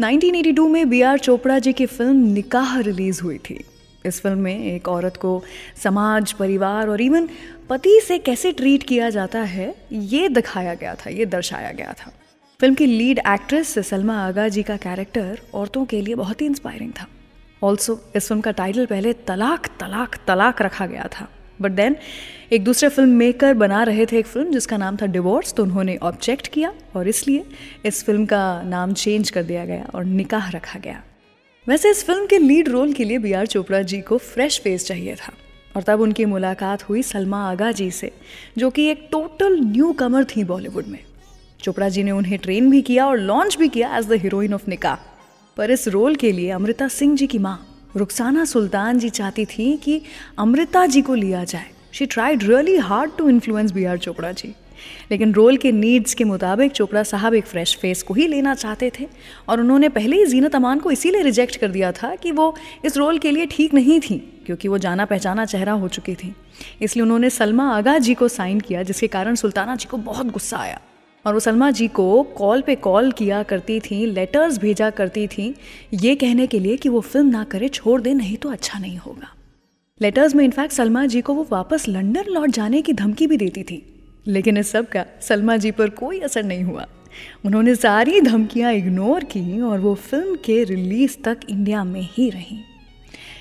1982 0.00 0.68
में 0.68 0.88
बी 0.90 1.02
आर 1.02 1.18
चोपड़ा 1.18 1.58
जी 1.58 1.72
की 1.72 1.86
फ़िल्म 1.86 2.16
निकाह 2.16 2.80
रिलीज़ 2.80 3.22
हुई 3.22 3.38
थी। 3.38 3.64
इस 4.04 4.20
फ़िल्म 4.20 4.38
में 4.38 4.64
एक 4.64 4.88
औरत 4.88 5.16
को 5.16 5.42
समाज, 5.82 6.32
परिवार 6.32 6.88
और 6.88 7.00
इवन 7.00 7.28
पति 7.68 8.00
से 8.00 8.18
कैसे 8.18 8.52
ट्रीट 8.52 8.82
किया 8.82 9.10
जाता 9.10 9.40
है, 9.40 9.74
ये 9.92 10.28
दिखाया 10.28 10.74
गया 10.74 10.94
था, 10.94 11.10
ये 11.10 11.26
दर्शाया 11.26 11.72
गया 11.72 11.92
था। 11.92 12.12
फ़िल्म 12.60 12.74
की 12.74 12.86
लीड 12.86 13.18
एक्ट्रेस 13.18 13.78
सलमा 13.80 14.16
आगा 14.18 14.48
जी 14.48 14.62
का 14.62 14.76
कैरेक्टर 14.78 15.38
औरतों 15.54 15.84
के 15.84 16.00
लिए 16.00 16.14
बहुत 16.14 16.40
ही 16.40 16.46
इंस्पायरिंग 16.46 16.92
था। 16.92 17.06
ऑल्सो 17.62 17.98
इस 18.16 18.28
फ़िल्म 18.28 18.40
का 18.40 18.50
टाइटल 18.52 18.86
पहले 18.86 19.12
तलाक 19.26 19.66
तलाक 19.80 20.16
तलाक 20.26 20.62
रखा 20.62 20.86
गया 20.86 21.08
था। 21.12 21.28
बट 21.60 21.70
देन 21.70 21.96
एक 22.52 22.64
दूसरे 22.64 22.88
फ़िल्म 22.88 23.10
मेकर 23.10 23.54
बना 23.54 23.82
रहे 23.82 24.06
थे 24.06 24.18
एक 24.18 24.26
फ़िल्म 24.26 24.52
जिसका 24.52 24.76
नाम 24.76 24.96
था 24.96 25.06
डिवोर्स 25.06 25.52
तो 25.54 25.62
उन्होंने 25.62 25.96
ऑब्जेक्ट 26.02 26.48
किया 26.48 26.72
और 26.96 27.08
इसलिए 27.08 27.44
इस 27.86 28.02
फ़िल्म 28.04 28.26
का 28.26 28.62
नाम 28.62 28.92
चेंज 28.94 29.30
कर 29.30 29.42
दिया 29.42 29.64
गया 29.64 29.86
और 29.94 30.04
निकाह 30.04 30.50
रखा 30.50 30.78
गया। 30.78 31.02
वैसे 31.70 31.90
इस 31.90 32.02
फ़िल्म 32.04 32.26
के 32.26 32.38
लीड 32.38 32.68
रोल 32.68 32.92
के 32.92 33.04
लिए 33.04 33.18
बी 33.18 33.32
आर 33.32 33.46
चोपड़ा 33.46 33.80
जी 33.82 34.00
को 34.00 34.16
फ्रेश 34.18 34.58
फेस 34.60 34.86
चाहिए 34.86 35.14
था। 35.14 35.32
और 35.76 35.82
तब 35.82 36.00
उनकी 36.00 36.24
मुलाकात 36.24 36.82
हुई 36.82 37.02
सलमा 37.02 37.42
आगा 37.50 37.70
जी 37.72 37.90
से, 37.90 38.10
जो 38.58 38.70
कि 38.70 38.86
एक 38.86 39.06
टोटल 39.12 39.58
न्यू 39.60 39.92
कमर 39.92 40.24
थी 40.24 40.44
बॉलीवुड 40.44 40.86
में। 40.86 40.98
चोपड़ा 41.62 41.88
जी 41.88 42.02
ने 42.02 42.10
उन्हें 42.10 42.38
ट्रेन 42.38 42.70
भी 42.70 42.80
किया 42.82 43.06
और 43.06 43.18
लॉन्च 43.18 43.56
भी 43.56 43.68
किया 43.68 43.96
एज 43.96 44.06
द 44.06 44.12
हीरोइन 44.12 44.54
ऑफ़ 44.54 44.68
निकाह 44.68 44.96
पर 45.56 45.70
इस 45.70 45.88
रोल 45.88 46.16
के 46.16 46.32
लिए 46.32 46.50
अमृता 46.50 46.88
सिंह 46.88 47.16
जी 47.16 47.26
की 47.26 47.38
माँ, 47.38 47.58
रुखसाना 47.96 48.44
सुल्तान 48.44 48.98
जी 48.98 49.10
चाहती 49.10 49.44
थी 49.46 49.76
कि 49.76 50.00
अमृता 50.38 50.86
जी 50.86 51.02
को 51.02 51.14
लिया 51.14 51.44
जाए। 51.44 51.70
She 51.92 52.06
tried 52.06 52.42
really 52.42 52.76
hard 52.78 53.16
to 53.18 53.28
influence 53.28 53.72
B 53.72 53.84
R 53.84 53.98
Chopra 53.98 54.32
ji. 54.32 54.54
लेकिन 55.10 55.32
रोल 55.34 55.56
के 55.56 55.72
नीड्स 55.72 56.14
के 56.14 56.24
मुताबिक 56.24 56.72
चोपड़ा 56.72 57.02
साहब 57.02 57.34
एक 57.34 57.46
फ्रेश 57.46 57.76
फेस 57.76 58.02
को 58.02 58.14
ही 58.14 58.26
लेना 58.26 58.54
चाहते 58.54 58.90
थे 59.00 59.06
और 59.48 59.60
उन्होंने 59.60 59.88
पहले 59.88 60.16
ही 60.16 60.26
जीनत 60.26 60.54
अमान 60.54 60.78
को 60.78 60.90
इसीलिए 60.90 61.22
रिजेक्ट 61.22 61.56
कर 61.56 61.70
दिया 61.70 61.92
था 61.92 62.14
कि 62.14 62.32
वो 62.32 62.54
इस 62.84 62.96
रोल 62.96 63.18
के 63.18 63.30
लिए 63.30 63.46
ठीक 63.46 63.74
नहीं 63.74 64.00
थी, 64.00 64.18
क्योंकि 64.46 64.68
वो 64.68 64.78
जाना 64.78 65.04
पहचाना 65.04 65.44
चेहरा 65.44 65.72
हो 65.72 65.88
चुकी 65.88 66.14
थी। 66.14 66.34
इसलिए 66.82 67.02
उन्होंने 67.02 67.30
सलमा 67.30 67.70
आगा 67.70 67.98
जी 67.98 68.14
को 68.14 68.28
साइन 68.28 68.60
किया, 68.60 68.82
जिसके 68.82 69.06
कारण 69.06 69.34
सुल्ताना 69.34 69.76
जी 69.76 69.88
को 69.90 69.96
बहुत 69.96 70.26
गुस्सा 70.26 70.58
आया। 70.58 70.80
और 71.24 71.34
वो 71.34 71.40
सलमा 71.40 71.70
जी 71.70 71.86
को 71.88 72.22
कॉल 72.36 72.60
पे 72.62 72.74
कॉल 72.74 73.10
किया 73.12 73.42
करती 73.42 73.78
थी, 73.80 74.04
लेटर्स 74.06 74.58
भेजा 74.58 74.88
करती 74.90 75.26
थी, 75.26 75.54
ये 75.94 76.14
कहने 76.14 76.46
के 76.46 76.58
लिए 76.58 76.76
कि 76.76 76.88
वो 76.88 77.00
फ़िल्म 77.00 77.28
ना 77.28 77.44
करे, 77.44 77.68
छोड़ 77.68 78.00
दे, 78.00 78.14
नहीं 78.14 78.36
तो 78.36 78.50
अच्छा 78.50 78.78
नहीं 78.78 78.96
होगा। 78.96 79.34
लेटर्स 80.00 80.34
में 80.34 80.44
इनफैक्ट 80.44 80.74
सलमा 80.74 81.04
जी 81.06 81.20
को 81.20 81.34
वो 81.34 81.46
वापस 81.50 81.84
लंदन 81.88 82.24
लौट 82.28 82.50
जाने 82.50 82.82
की 82.82 82.92
धमकी 82.92 83.26
भी 83.26 83.36
देती 83.36 83.62
थी। 83.62 83.82
लेकिन 84.26 84.56
इस 84.56 84.70
सब 84.72 84.88
का 84.88 85.04
सलमा 85.20 85.56
जी 85.56 85.70
पर 85.70 85.90
कोई 85.90 86.20
असर 86.20 86.42
नहीं 86.44 86.64
हुआ। 86.64 86.86
उन्होंने 87.46 87.74
सारी 87.74 88.20
धमकियाँ 88.20 88.72
इग्नोर 88.72 89.24
की 89.24 89.60
और 89.60 89.78
वो 89.80 89.94
फ़िल्म 89.94 90.34
के 90.36 90.62
रिलीज़ 90.64 91.16
तक 91.24 91.40
इंडिया 91.50 91.84
में 91.84 92.00
ही 92.12 92.28
रहीं। 92.30 92.60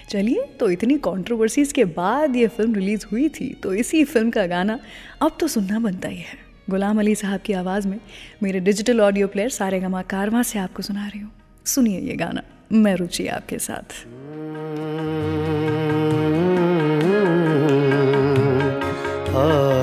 चलिए 0.09 0.43
तो 0.59 0.69
इतनी 0.69 0.97
कंट्रोवर्सीज 0.97 1.71
के 1.71 1.85
बाद 1.85 2.35
ये 2.35 2.47
फ़िल्म 2.47 2.75
रिलीज़ 2.75 3.05
हुई 3.11 3.27
थी 3.29 3.53
तो 3.63 3.73
इसी 3.73 4.03
फ़िल्म 4.03 4.29
का 4.29 4.45
गाना 4.47 4.79
अब 5.21 5.37
तो 5.39 5.47
सुनना 5.47 5.79
बनता 5.79 6.07
ही 6.07 6.17
है। 6.17 6.37
गुलाम 6.69 6.99
अली 6.99 7.15
साहब 7.15 7.41
की 7.41 7.53
आवाज़ 7.53 7.87
में 7.87 7.99
मेरे 8.43 8.59
डिजिटल 8.59 9.01
ऑडियो 9.01 9.27
प्लेयर 9.27 9.49
सारे 9.49 9.79
गमा 9.79 10.01
कारवा 10.01 10.43
से 10.43 10.59
आपको 10.59 10.83
सुना 10.83 11.07
रही 11.07 11.19
हूँ। 11.19 11.31
सुनिए 11.65 11.99
ये 11.99 12.15
गाना, 12.15 12.43
मैं 12.71 12.95
रुचि 12.95 13.27
आपके 13.27 13.59
साथ। 13.59 14.05
चुपके 19.29 19.78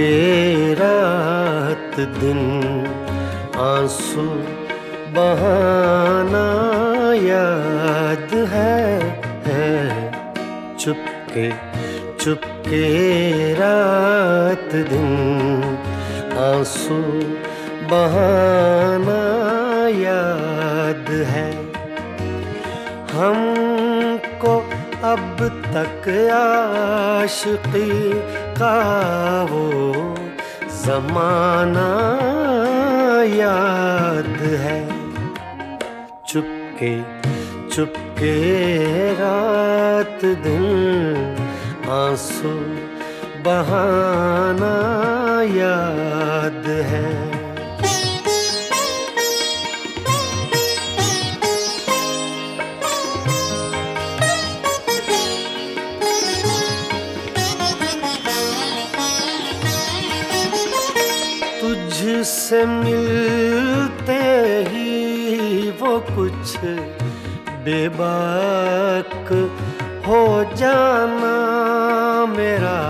चुपके 0.00 0.74
रात 0.74 1.96
दिन, 2.18 2.38
आँसू 3.60 4.22
बहाना 5.16 6.44
याद 7.24 8.32
है 8.52 8.86
है। 9.46 9.76
चुपके 10.78 11.48
चुपके 12.20 12.86
रात 13.54 14.74
दिन, 14.90 15.12
आँसू 16.40 17.00
बहाना 17.92 19.20
याद 20.00 21.10
है। 21.32 21.48
हमको 23.12 24.56
अब 25.04 25.36
तक 25.74 26.08
आशिकी 26.32 27.90
का 28.62 29.42
वो 29.50 29.92
जमाना 30.84 31.88
याद 33.34 34.36
है। 34.64 34.80
चुपके 36.28 36.92
चुपके 37.70 38.34
रात 39.14 40.24
दिन 40.24 40.66
आँसू 41.90 42.54
बहाना 43.44 44.74
याद 45.56 46.66
है। 46.66 47.29
तुझसे 62.50 62.66
मिलते 62.66 64.22
ही 64.68 65.70
वो 65.80 65.90
कुछ 66.06 66.56
बेबाक 67.66 69.28
हो 70.06 70.22
जाना 70.54 71.36
मेरा। 72.26 72.80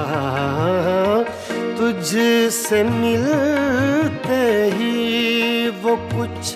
तुझसे 1.78 2.82
मिलते 2.84 4.40
ही 4.76 5.68
वो 5.82 5.96
कुछ 6.14 6.54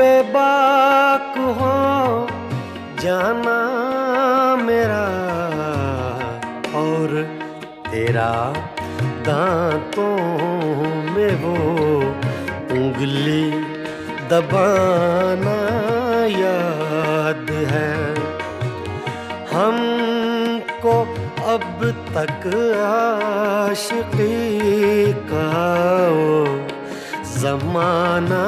बेबाक 0.00 1.38
हो 1.60 1.74
जाना 3.02 3.58
मेरा। 4.64 5.04
और 6.80 7.22
तेरा 7.90 8.32
दांतों 9.28 10.13
उंगली 13.04 13.50
दबाना 14.28 15.56
याद 16.34 17.50
है। 17.72 17.96
हमको 19.50 20.94
अब 21.54 21.82
तक 22.14 22.46
आशिकी 22.84 24.32
का 25.32 25.50
वो 26.16 26.38
जमाना 27.34 28.46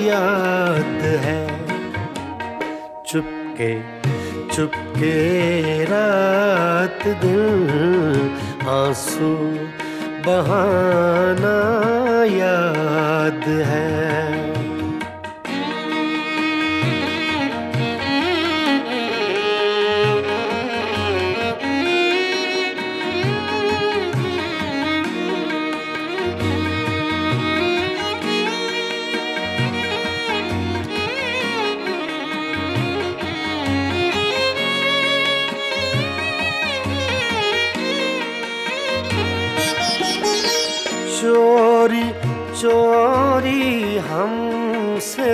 याद 0.00 1.00
है। 1.26 1.40
चुपके 3.06 3.72
चुपके 4.54 5.14
रात 5.84 7.06
दिन 7.22 8.36
आँसू 8.70 9.32
बहाना 10.26 11.56
याद 12.24 13.48
है। 13.48 14.29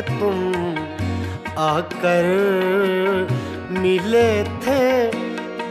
तुम 0.03 0.39
आकर 1.59 2.27
मिले 3.81 4.31
थे 4.65 4.85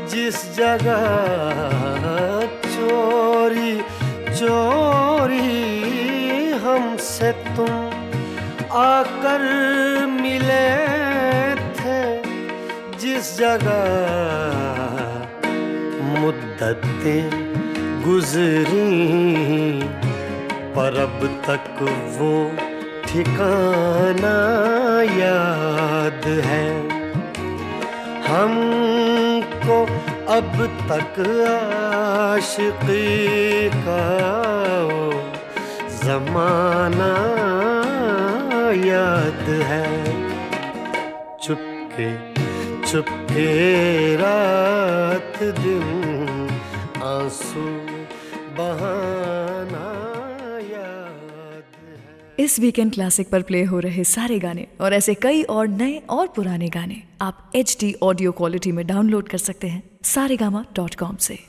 जिस 0.10 0.38
जगह 0.56 1.06
चोरी 2.66 3.74
चोरी 4.30 5.50
हमसे 6.66 7.32
तुम 7.56 7.74
आकर 8.78 9.44
मिले 10.22 10.66
थे 11.80 12.00
जिस 13.00 13.38
जगह 13.38 13.84
मुद्दतें 16.20 17.30
गुजरी 18.06 18.86
पर 20.76 20.98
अब 21.02 21.20
तक 21.48 21.82
वो 22.20 22.34
ठिकाना 23.16 24.38
याद 25.10 26.26
है। 26.46 26.66
हमको 28.26 29.78
अब 30.34 30.58
तक 30.90 31.20
आशिकी 31.52 33.00
का 33.76 34.02
जमाना 36.04 37.14
याद 38.84 39.48
है। 39.72 39.88
चुपके 41.44 42.12
चुपके 42.92 43.50
रात 44.16 45.44
दिन 45.62 46.48
आँसू 47.06 47.68
बहाना 48.60 49.45
इस 52.46 52.60
वीकेंड 52.60 52.94
क्लासिक 52.94 53.30
पर 53.30 53.42
प्ले 53.42 53.64
हो 53.64 53.80
रहे 53.80 54.04
सारे 54.04 54.40
गाने 54.40 54.68
और 54.82 54.94
ऐसे 54.94 55.14
कई 55.14 55.44
और 55.44 55.68
नए 55.68 56.02
और 56.10 56.28
पुराने 56.28 56.68
गाने 56.68 57.02
आप 57.22 57.52
एच 57.56 57.78
डी 57.80 57.96
ऑडियो 58.04 58.32
क्वालिटी 58.32 58.72
में 58.72 58.86
डाउनलोड 58.88 59.28
कर 59.28 59.38
सकते 59.38 59.68
हैं 59.68 59.84
सारे 60.04 60.38
गामा 60.38 60.66
डॉट 60.76 60.96
कॉम 60.96 61.16
से। 61.16 61.40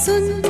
सुन 0.00 0.32
सुन। 0.32 0.49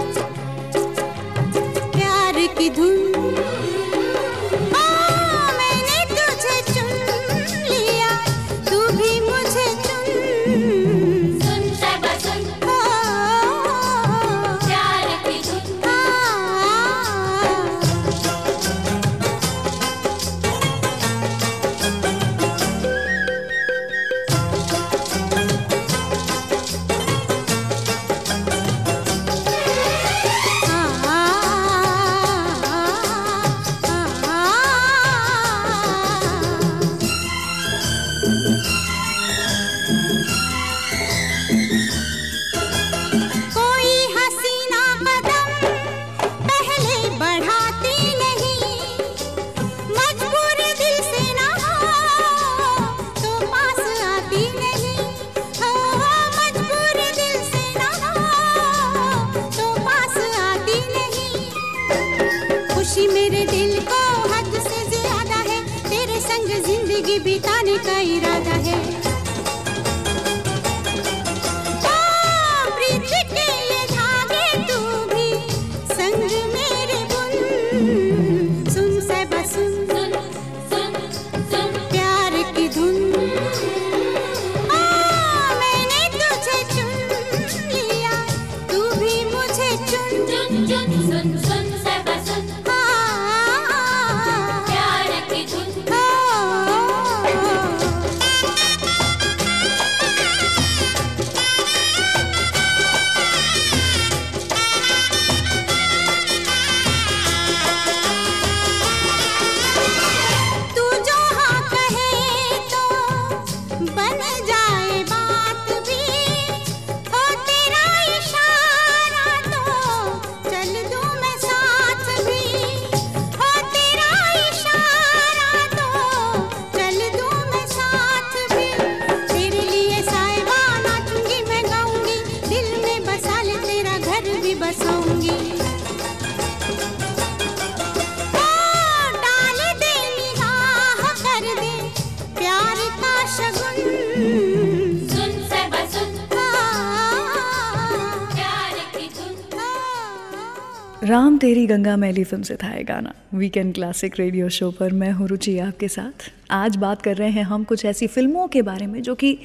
राम 151.11 151.37
तेरी 151.39 151.67
गंगा 151.67 151.97
मैली 151.97 152.23
फ़िल्म 152.25 152.43
से 152.43 152.55
था 152.57 152.69
ये 152.69 152.83
गाना। 152.85 153.13
वीकेंड 153.35 153.73
क्लासिक 153.75 154.19
रेडियो 154.19 154.49
शो 154.49 154.71
पर 154.71 154.93
मैं 154.93 155.11
हूँ 155.13 155.27
रुचि 155.29 155.57
आपके 155.59 155.89
साथ। 155.89 156.31
आज 156.51 156.77
बात 156.77 157.03
कर 157.03 157.17
रहे 157.17 157.31
हैं 157.31 157.43
हम 157.43 157.65
कुछ 157.65 157.85
ऐसी 157.85 158.07
फ़िल्मों 158.07 158.47
के 158.49 158.63
बारे 158.63 158.87
में 158.87 159.01
जो 159.03 159.15
कि 159.15 159.37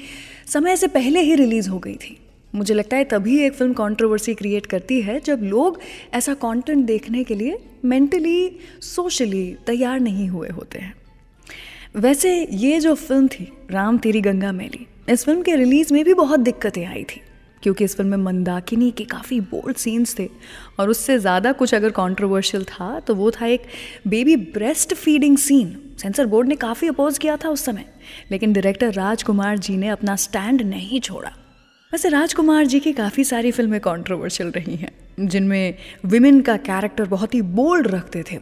समय 0.47 0.75
से 0.75 0.87
पहले 0.87 1.21
ही 1.21 1.35
रिलीज़ 1.35 1.69
हो 1.69 1.79
गई 1.79 1.95
थी। 1.95 2.17
मुझे 2.53 2.73
लगता 2.73 2.97
है 2.97 3.03
तभी 3.05 3.39
एक 3.39 3.53
फ़िल्म 3.53 3.73
कंट्रोवर्सी 3.73 4.33
क्रिएट 4.33 4.65
करती 4.65 5.01
है 5.01 5.19
जब 5.19 5.43
लोग 5.43 5.79
ऐसा 6.13 6.33
कंटेंट 6.33 6.85
देखने 6.85 7.23
के 7.23 7.35
लिए 7.35 7.57
मेंटली 7.85 8.59
सोशली 8.83 9.45
तैयार 9.67 9.99
नहीं 9.99 10.29
हुए 10.29 10.49
होते 10.49 10.79
हैं। 10.79 10.93
वैसे 11.95 12.39
ये 12.43 12.79
जो 12.79 12.95
फ़िल्म 12.95 13.27
थी, 13.27 13.51
राम 13.71 13.97
तेरी 13.97 14.21
गंगा 14.21 14.51
मैली, 14.51 14.87
इस 15.09 15.25
फ़िल्म 15.25 15.41
के 15.41 15.55
रिलीज़ 15.55 15.93
में 15.93 16.03
भी 16.05 16.13
बहुत 16.13 16.39
दिक्कतें 16.39 16.85
आई 16.85 17.03
थी। 17.03 17.21
क्योंकि 17.65 17.83
इस 17.83 17.95
फ़िल्म 17.97 18.09
में 18.09 18.23
मंदाकिनी 18.23 18.89
के 18.91 19.03
काफ़ी 19.05 19.39
बोल्ड 19.43 19.77
सीन्स 19.77 20.17
थे। 20.19 20.27
और 20.79 20.89
उससे 20.89 21.17
ज़्यादा 21.19 21.51
कुछ 21.53 21.73
अगर 21.75 21.89
कंट्रोवर्शियल 21.93 22.63
था 22.65 22.99
तो 22.99 23.15
वो 23.15 23.31
था 23.31 23.45
एक 23.47 23.63
baby 24.07 24.35
breastfeeding 24.95 25.37
scene 25.39 25.75
censor 26.01 26.25
board 26.25 26.47
ने 26.47 26.55
काफ़ी 26.57 26.87
अपोज 26.87 27.17
किया 27.17 27.37
था 27.37 27.49
उस 27.49 27.65
समय, 27.65 27.85
लेकिन 28.31 28.53
डायरेक्टर 28.53 28.93
राजकुमार 28.93 29.57
जी 29.59 29.77
ने 29.77 29.87
अपना 29.89 30.15
स्टैंड 30.17 30.61
नहीं 30.63 30.99
छोड़ा। 31.01 31.29
वैसे 31.91 32.09
राजकुमार 32.09 32.65
जी 32.65 32.79
की 32.79 32.93
काफ़ी 32.93 33.23
सारी 33.25 33.51
फ़िल्में 33.51 33.79
कंट्रोवर्शियल 33.81 34.49
रही 34.51 34.75
हैं, 34.75 34.91
जिनमें 35.19 35.75
विमेन 36.05 36.41
का 36.41 36.57
कैरेक्टर 36.63 37.07
बहुत 37.09 37.33
ही 37.33 37.41
बोल्ड 37.53 37.87
रखते 37.87 38.23
थे 38.23 38.39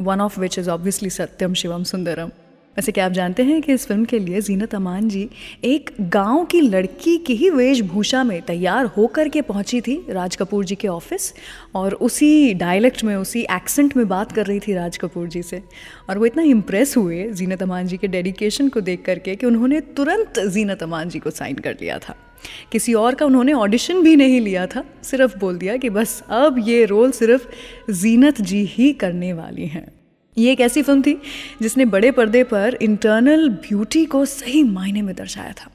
one 0.00 0.20
of 0.20 0.40
which 0.40 0.58
is 0.58 0.70
obviously 0.70 1.10
Satyam 1.10 1.54
Shivam 1.54 1.82
Sundaram 1.84 2.30
वैसे 2.76 2.92
क्या 2.92 3.06
आप 3.06 3.12
जानते 3.12 3.42
हैं 3.42 3.60
कि 3.62 3.72
इस 3.72 3.86
फ़िल्म 3.86 4.04
के 4.04 4.18
लिए 4.18 4.40
जीनत 4.40 4.74
अमान 4.74 5.08
जी 5.08 5.28
एक 5.64 5.90
गाँव 6.00 6.44
की 6.44 6.60
लड़की 6.60 7.16
की 7.18 7.34
ही 7.36 7.50
वेशभूषा 7.50 8.22
में 8.24 8.40
तैयार 8.42 8.86
होकर 8.86 9.28
के 9.28 9.42
पहुँची 9.42 9.80
थी 9.80 10.00
राज 10.10 10.36
कपूर 10.36 10.64
जी 10.64 10.74
के 10.74 10.88
ऑफ़िस, 10.88 11.32
और 11.74 11.94
उसी 11.94 12.54
डायलेक्ट 12.54 13.04
में, 13.04 13.14
उसी 13.16 13.42
एक्सेंट 13.42 13.96
में 13.96 14.08
बात 14.08 14.32
कर 14.32 14.46
रही 14.46 14.60
थी 14.60 14.74
राज 14.74 14.96
कपूर 14.96 15.28
जी 15.28 15.42
से। 15.42 15.62
और 16.10 16.18
वो 16.18 16.26
इतना 16.26 16.42
इम्प्रेस 16.42 16.96
हुए 16.96 17.30
जीनत 17.32 17.62
अमान 17.62 17.86
जी 17.86 17.96
के 17.96 18.08
डेडिकेशन 18.08 18.68
को 18.68 18.80
देख 18.80 19.02
करके 19.02 19.36
कि 19.36 19.46
उन्होंने 19.46 19.80
तुरंत 19.80 20.40
जीनत 20.48 20.82
अमान 20.82 21.08
जी 21.08 21.18
को 21.18 21.30
साइन 21.30 21.56
कर 21.56 21.76
लिया 21.80 21.98
था। 21.98 22.16
किसी 22.72 22.94
और 22.94 23.14
का 23.14 23.26
उन्होंने 23.26 23.52
ऑडिशन 23.52 24.02
भी 24.02 24.16
नहीं 24.16 24.40
लिया 24.40 24.66
था, 24.66 24.84
सिर्फ़ 25.02 25.38
बोल 25.38 25.58
दिया 25.58 25.76
कि 25.76 25.90
बस 25.90 26.22
अब 26.30 26.64
ये 26.68 26.84
रोल 26.84 27.10
सिर्फ़ 27.10 27.48
जीनत 27.92 28.40
जी 28.40 28.64
ही 28.64 28.92
करने 28.92 29.32
वाली 29.32 29.66
हैं। 29.66 29.90
ये 30.36 30.52
एक 30.52 30.60
ऐसी 30.60 30.82
फ़िल्म 30.82 31.02
थी 31.02 31.12
जिसने 31.62 31.84
बड़े 31.84 32.10
पर्दे 32.10 32.42
पर 32.44 32.76
इंटरनल 32.82 33.48
ब्यूटी 33.48 34.04
को 34.04 34.24
सही 34.24 34.62
मायने 34.62 35.02
में 35.02 35.14
दर्शाया 35.14 35.52
था। 35.52 35.70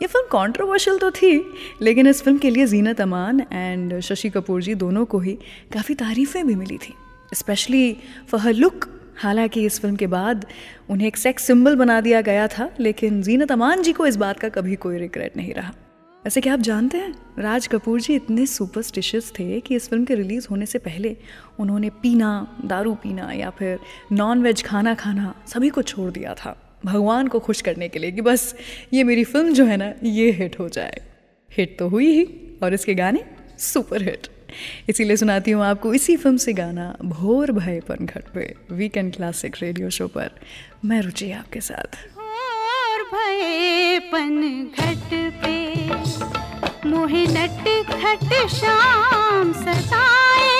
ये 0.00 0.06
फ़िल्म 0.06 0.26
कंट्रोवर्शियल 0.26 0.98
तो 0.98 1.10
थी, 1.10 1.44
लेकिन 1.82 2.06
इस 2.06 2.22
फ़िल्म 2.22 2.38
के 2.38 2.50
लिए 2.50 2.66
जीनत 2.66 3.00
अमान 3.00 3.40
एंड 3.52 3.98
शशि 4.00 4.30
कपूर 4.30 4.62
जी 4.62 4.74
दोनों 4.74 5.04
को 5.04 5.18
ही 5.18 5.32
काफ़ी 5.72 5.94
तारीफ़ें 5.94 6.46
भी 6.46 6.54
मिली 6.54 6.78
थी। 6.78 6.94
स्पेशली 7.34 7.96
फॉर 8.28 8.52
लुक 8.52 8.88
हालाँकि 9.16 9.64
इस 9.66 9.80
फ़िल्म 9.80 9.96
के 9.96 10.06
बाद 10.06 10.46
उन्हें 10.90 11.06
एक 11.08 11.16
सेक्स 11.16 11.44
सिंबल 11.44 11.76
बना 11.76 12.00
दिया 12.00 12.20
गया 12.20 12.46
था, 12.48 12.70
लेकिन 12.80 13.22
जीनत 13.22 13.52
अमान 13.52 13.82
जी 13.82 13.92
को 13.92 14.06
इस 14.06 14.16
बात 14.16 14.40
का 14.40 14.48
कभी 14.48 14.76
कोई 14.76 14.98
रिग्रेट 14.98 15.36
नहीं 15.36 15.54
रहा। 15.54 15.72
वैसे 16.24 16.40
क्या 16.40 16.52
आप 16.52 16.60
जानते 16.60 16.98
हैं, 16.98 17.14
राज 17.38 17.66
कपूर 17.66 18.00
जी 18.00 18.14
इतने 18.14 18.44
सुपरस्टिशियस 18.46 19.32
थे 19.38 19.60
कि 19.60 19.76
इस 19.76 19.88
फ़िल्म 19.88 20.04
के 20.04 20.14
रिलीज़ 20.14 20.46
होने 20.50 20.66
से 20.66 20.78
पहले 20.78 21.16
उन्होंने 21.60 21.88
पीना, 22.02 22.60
दारू 22.64 22.94
पीना 22.94 23.30
या 23.32 23.48
फिर 23.50 23.78
नॉन 24.12 24.42
वेज 24.42 24.62
खाना 24.62 24.94
खाना 24.94 25.34
सभी 25.46 25.68
को 25.68 25.82
छोड़ 25.82 26.10
दिया 26.10 26.34
था, 26.34 26.56
भगवान 26.84 27.28
को 27.28 27.38
खुश 27.38 27.60
करने 27.60 27.88
के 27.88 27.98
लिए 27.98 28.12
कि 28.12 28.20
बस 28.20 28.54
ये 28.92 29.04
मेरी 29.04 29.24
फ़िल्म 29.24 29.52
जो 29.54 29.64
है 29.64 29.76
ना, 29.76 29.92
ये 30.02 30.30
हिट 30.32 30.58
हो 30.60 30.68
जाए। 30.68 31.00
हिट 31.50 31.76
तो 31.78 31.88
हुई 31.88 32.06
ही, 32.08 32.24
और 32.62 32.74
इसके 32.74 32.94
गाने 32.94 33.24
सुपर 33.60 34.02
हिट 34.02 34.28
इसीलिए 34.88 35.16
सुनाती 35.16 35.50
हूँ 35.50 35.64
आपको 35.64 35.94
इसी 35.94 36.16
फ़िल्म 36.16 36.36
से 36.36 36.52
गाना, 36.52 36.94
भोर 37.02 37.52
भय 37.52 37.80
पनघट 37.88 38.32
पे 38.34 38.54
वीकेंड 38.72 39.14
क्लासिक 39.16 39.56
रेडियो 39.62 39.90
शो 39.90 40.08
पर। 40.08 40.30
मैं 40.84 41.02
रुचि 41.02 41.30
आपके 41.32 41.60
साथ। 41.60 41.96
भये 43.12 43.98
पन 44.12 44.40
घट 44.78 45.12
पे। 45.42 45.81
मोहे 46.86 47.26
नट 47.26 47.66
खट 47.88 48.32
शाम 48.50 49.52
सताए 49.52 50.56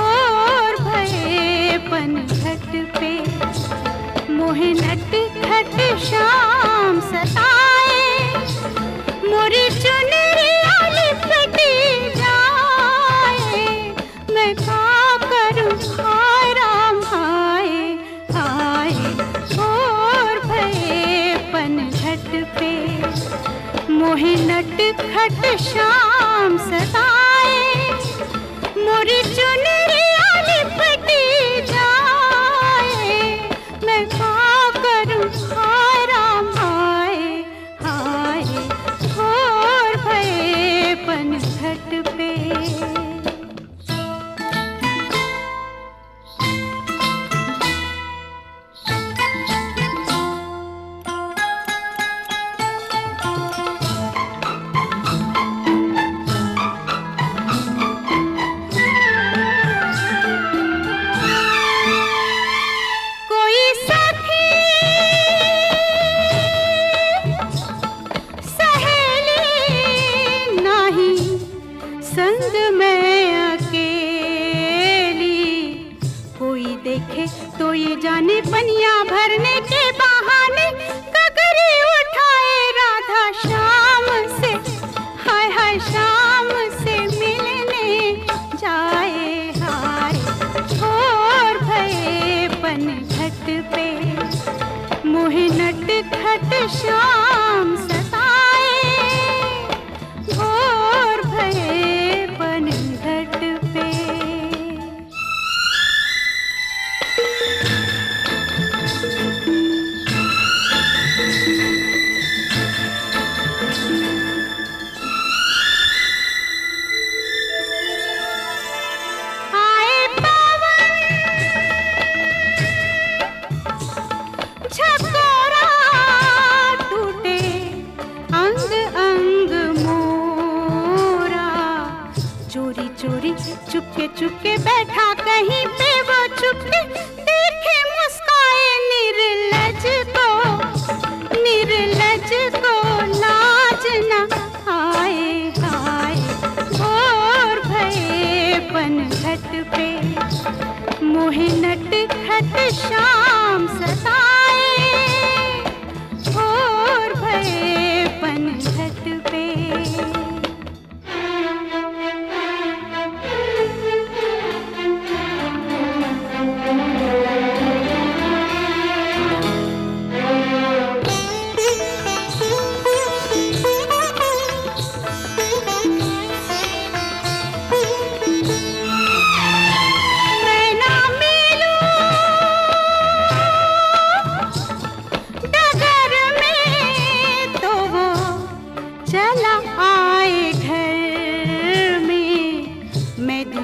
और 0.00 0.76
भये 0.80 1.78
पन 1.88 2.14
घट 2.26 2.66
पे। 2.98 3.12
मोहे 4.32 4.72
नट 4.72 5.14
खट 5.44 5.78
शाम 6.04 7.00
सताए। 7.10 8.02
मोरी 9.28 9.68
चुनरिया 9.80 10.13
मोहे 24.84 24.92
खट 24.92 25.44
शाम 25.60 26.56
सताए। 26.64 27.60
मोरी 28.84 29.20
चुनरिया 29.22 29.63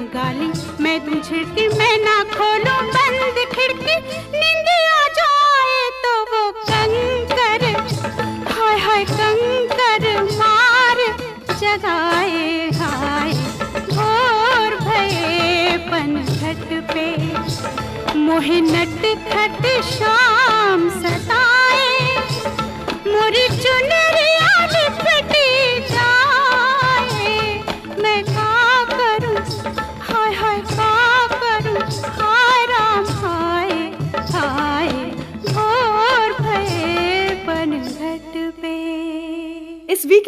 गाली। 0.05 0.49
मैं 0.83 0.99
तुम 1.05 1.21
छिड़की, 1.21 1.67
मैं 1.77 1.97
ना 1.97 2.15
खोलू 2.33 2.75
बंद 2.87 3.37
खिड़की। 3.53 3.95
नींद 4.33 4.69
आ 4.69 5.03
जाए 5.17 5.89
तो 6.03 6.13
वो 6.31 6.51
कंकर। 6.61 7.65
हाय 8.51 8.77
हाय 8.79 9.03
कंकर, 9.03 10.23
मार 10.23 10.97
जगाए, 11.59 12.69
हाय। 12.79 13.33
घोर 13.91 14.75
भये 14.79 15.77
पन 15.77 16.15
घट 16.25 16.93
पे 16.93 17.05
खट 19.15 19.65
शाम 19.83 20.89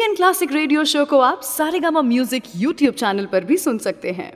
इंडियन 0.04 0.16
क्लासिक 0.16 0.50
रेडियो 0.52 0.82
शो 0.84 1.04
को 1.04 1.18
आप 1.18 1.42
सारेगामा 1.42 2.00
म्यूज़िक 2.02 2.44
यूट्यूब 2.56 2.94
चैनल 2.94 3.26
पर 3.26 3.44
भी 3.44 3.56
सुन 3.58 3.78
सकते 3.78 4.10
हैं। 4.12 4.32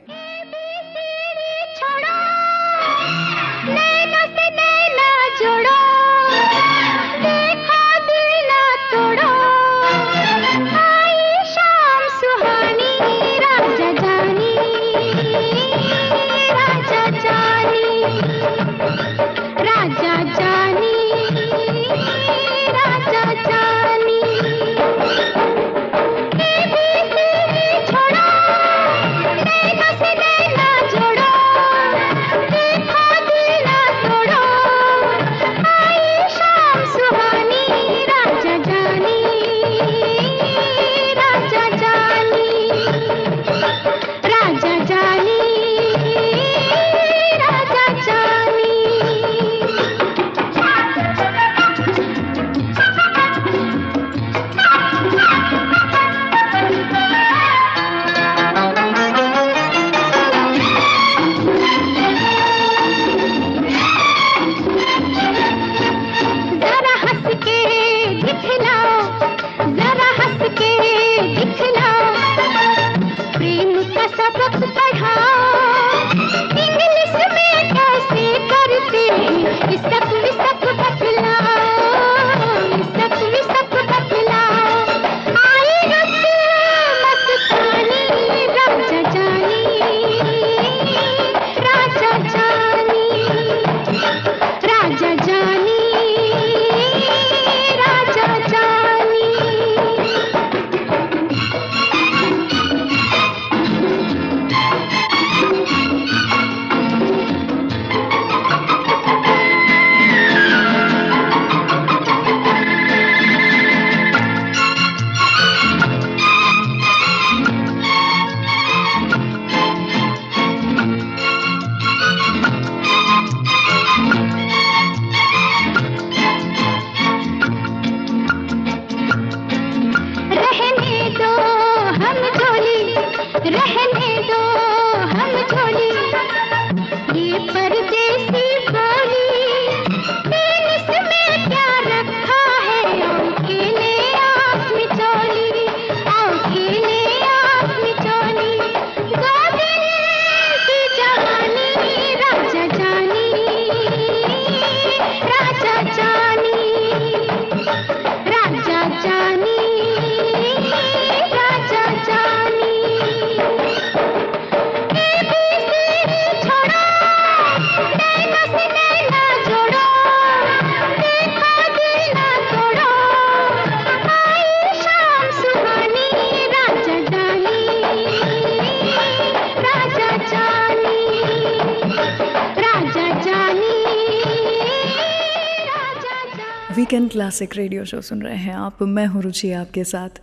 क्लासिक 187.19 187.55
रेडियो 187.55 187.83
शो 187.85 187.99
सुन 188.01 188.21
रहे 188.21 188.35
हैं 188.35 188.53
आप। 188.55 188.81
मैं 188.81 189.05
हूँ 189.05 189.21
रुचि 189.21 189.51
आपके 189.53 189.83
साथ। 189.83 190.19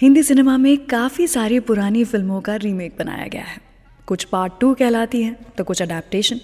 हिंदी 0.00 0.22
सिनेमा 0.22 0.56
में 0.56 0.76
काफ़ी 0.86 1.26
सारी 1.26 1.58
पुरानी 1.60 2.04
फ़िल्मों 2.04 2.40
का 2.40 2.54
रीमेक 2.56 2.94
बनाया 2.98 3.26
गया 3.26 3.42
है। 3.42 3.60
कुछ 4.08 4.24
पार्ट 4.24 4.52
टू 4.60 4.72
कहलाती 4.74 5.22
हैं 5.22 5.34
तो 5.56 5.64
कुछ 5.64 5.82
अडेप्टेशन 5.82 6.40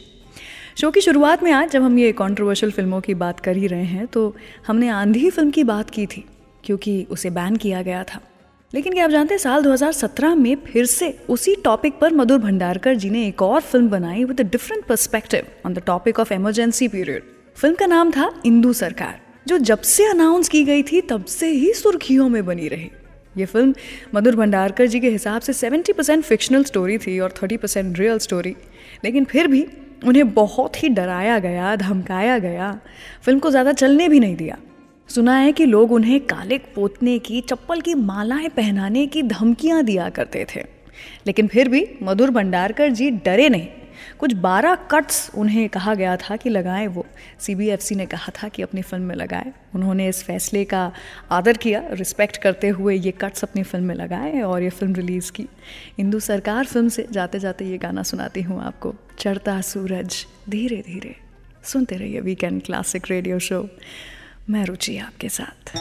शो 0.80 0.90
की 0.90 1.00
शुरुआत 1.00 1.42
में 1.42 1.50
आज 1.52 1.70
जब 1.70 1.82
हम 1.82 1.98
ये 1.98 2.10
कंट्रोवर्शियल 2.12 2.72
फ़िल्मों 2.72 3.00
की 3.00 3.14
बात 3.14 3.40
कर 3.40 3.56
ही 3.56 3.66
रहे 3.66 3.84
हैं 3.84 4.06
तो 4.06 4.34
हमने 4.66 4.88
आंधी 4.90 5.30
फ़िल्म 5.30 5.50
की 5.50 5.64
बात 5.64 5.90
की 5.90 6.06
थी, 6.06 6.24
क्योंकि 6.64 7.06
उसे 7.10 7.30
बैन 7.30 7.56
किया 7.56 7.82
गया 7.82 8.02
था। 8.04 8.20
लेकिन 8.72 8.92
क्या 8.92 9.04
आप 9.04 9.10
जानते 9.10 9.34
हैं, 9.34 9.38
साल 9.38 9.62
2017 9.62 10.34
में 10.34 10.54
फिर 10.64 10.86
से 10.88 11.16
उसी 11.28 11.54
टॉपिक 11.64 11.98
पर 11.98 12.14
मधुर 12.14 12.38
भंडारकर 12.40 12.94
जी 12.94 13.10
ने 13.10 13.26
एक 13.28 13.42
और 13.42 13.60
फ़िल्म 13.62 13.88
बनाई 13.90 14.24
with 14.24 14.40
a 14.40 14.50
different 14.50 14.84
perspective 14.84 15.46
on 15.66 15.74
the 15.74 15.82
topic 15.86 16.20
of 16.20 16.34
emergency 16.34 16.88
period 16.88 17.32
film 17.56 17.74
का 17.74 17.86
नाम 17.86 18.10
था 18.10 18.32
इंदू 18.46 18.72
सरकार। 18.72 19.20
जो 19.46 19.58
जब 19.58 19.80
से 19.80 20.04
अनाउंस 20.04 20.48
की 20.48 20.64
गई 20.64 20.82
थी, 20.82 21.00
तब 21.00 21.24
से 21.24 21.48
ही 21.48 21.72
सुर्खियों 21.72 22.28
में 22.28 22.46
बनी 22.46 22.68
रही। 22.68 22.90
ये 23.38 23.44
फ़िल्म 23.44 23.74
मधुर 24.14 24.36
भंडारकर 24.36 24.86
जी 24.86 25.00
के 25.00 25.10
हिसाब 25.10 25.42
से 25.42 25.52
70 25.52 25.92
परसेंट 25.92 26.24
फिक्शनल 26.24 26.64
स्टोरी 26.64 26.98
थी 26.98 27.18
और 27.20 27.30
30 27.30 27.56
परसेंट 27.56 27.98
रियल 27.98 28.18
स्टोरी 28.18 28.56
लेकिन 29.04 29.24
फिर 29.24 29.46
भी 29.46 29.66
उन्हें 30.06 30.32
बहुत 30.34 30.82
ही 30.82 30.88
डराया 30.88 31.38
गया, 31.38 31.76
धमकाया 31.76 32.38
गया। 32.38 32.80
फ़िल्म 33.22 33.38
को 33.38 33.50
ज़्यादा 33.50 33.72
चलने 33.72 34.08
भी 34.08 34.20
नहीं 34.20 34.36
दिया। 34.36 34.56
सुना 35.08 35.36
है 35.36 35.52
कि 35.52 35.64
लोग 35.66 35.92
उन्हें 35.92 36.20
काले 36.20 36.58
पोतने 36.58 37.18
की, 37.18 37.40
चप्पल 37.40 37.80
की 37.80 37.94
मालाएँ 37.94 38.48
पहनाने 38.48 39.06
की 39.06 39.22
धमकियाँ 39.22 39.84
दिया 39.84 40.08
करते 40.08 40.46
थे। 40.56 40.60
लेकिन 41.26 41.46
फिर 41.46 41.68
भी 41.68 41.88
मधुर 42.02 42.30
भंडारकर 42.30 42.88
जी 42.88 43.10
डरे 43.10 43.48
नहीं। 43.48 43.68
कुछ 44.18 44.32
बारह 44.32 44.74
कट्स 44.90 45.30
उन्हें 45.34 45.68
कहा 45.68 45.94
गया 45.94 46.16
था 46.16 46.36
कि 46.36 46.50
लगाएँ 46.50 46.86
वो। 46.86 47.06
सीबीएफसी 47.40 47.94
ने 47.94 48.06
कहा 48.06 48.32
था 48.36 48.48
कि 48.48 48.62
अपनी 48.62 48.82
फ़िल्म 48.82 49.04
में 49.04 49.14
लगाएँ। 49.14 49.52
उन्होंने 49.74 50.08
इस 50.08 50.22
फैसले 50.22 50.64
का 50.64 50.92
आदर 51.30 51.56
किया 51.56 51.82
रिस्पेक्ट 51.92 52.36
करते 52.36 52.68
हुए 52.68 52.96
ये 52.96 53.10
कट्स 53.10 53.44
अपनी 53.44 53.62
फ़िल्म 53.62 53.84
में 53.84 53.94
लगाए 53.94 54.40
और 54.40 54.62
ये 54.62 54.70
फ़िल्म 54.70 54.94
रिलीज़ 54.94 55.32
की। 55.32 55.46
हिंदू 55.98 56.20
सरकार 56.20 56.64
फ़िल्म 56.64 56.88
से 56.88 57.06
जाते 57.10 57.38
जाते 57.38 57.64
ये 57.64 57.78
गाना 57.78 58.02
सुनाती 58.02 58.42
हूँ 58.42 58.62
आपको। 58.62 58.94
चढ़ता 59.18 59.60
सूरज 59.60 60.26
धीरे 60.50 60.82
धीरे 60.86 61.14
सुनते 61.64 61.96
रहिए 61.96 62.20
वीकेंड 62.20 62.62
क्लासिक 62.62 63.10
रेडियो 63.10 63.38
शो 63.38 63.68
मैं 64.50 64.64
रुचि 64.64 64.98
आपके 64.98 65.28
साथ। 65.28 65.76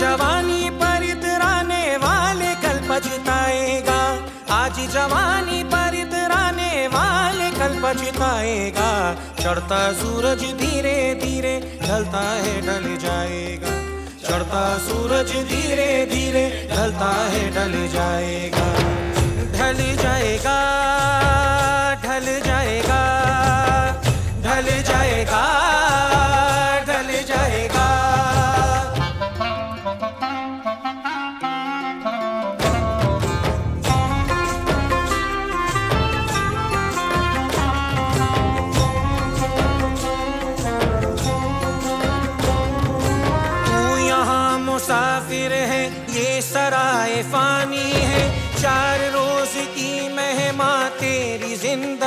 जवानी 0.00 0.68
पर 0.80 1.02
इतराने 1.04 1.96
वाले 1.96 2.52
कल 2.62 2.78
पछताएगा। 2.88 3.98
आज 4.50 4.78
जवानी 4.92 5.62
पर 5.64 5.94
इतराने 5.94 6.70
वाले 6.88 7.50
कल 7.50 7.74
पछताएगा। 7.84 8.88
चढ़ता 9.40 9.80
सूरज 9.92 10.44
धीरे 10.60 10.96
धीरे, 11.14 11.54
ढलता 11.82 12.22
है 12.36 12.54
ढल 12.60 12.86
जाएगा। 12.96 13.74
चढ़ता 14.24 14.62
सूरज 14.78 15.32
धीरे 15.50 15.90
धीरे, 16.12 16.46
ढलता 16.72 17.12
है 17.26 17.42
ढल 17.50 17.76
जाएगा। 17.92 18.66
ढल 19.52 19.84
जाएगा 19.96 20.58
ढल 22.04 22.26
जाएगा। 22.46 22.89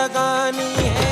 जिंदगानी 0.04 0.72
है। 0.76 1.12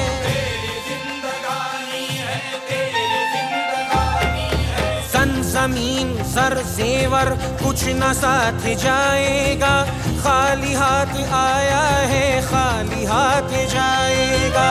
सन 5.08 5.42
ज़मीन, 5.42 6.24
सर 6.24 6.64
सेवर 6.66 7.30
कुछ 7.64 7.84
न 7.86 8.14
साथ 8.14 8.76
जाएगा। 8.76 9.84
खाली 10.24 10.74
हाथ 10.74 11.14
आया 11.34 11.82
है, 12.12 12.42
खाली 12.42 13.06
हाथ 13.06 13.50
जाएगा। 13.68 14.70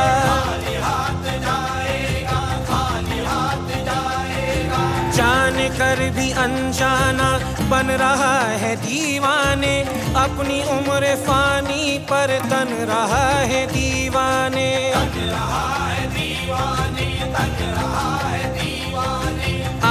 कर 5.70 5.98
भी 6.10 6.30
अनजाना 6.40 7.30
बन 7.70 7.90
रहा 8.00 8.38
है 8.62 8.74
दीवाने। 8.76 9.76
अपनी 10.16 10.62
उम्र 10.70 11.14
फानी 11.26 11.98
पर 12.10 12.38
तन 12.44 12.74
रहा 12.88 13.28
है 13.44 13.66
दीवाने। 13.66 14.70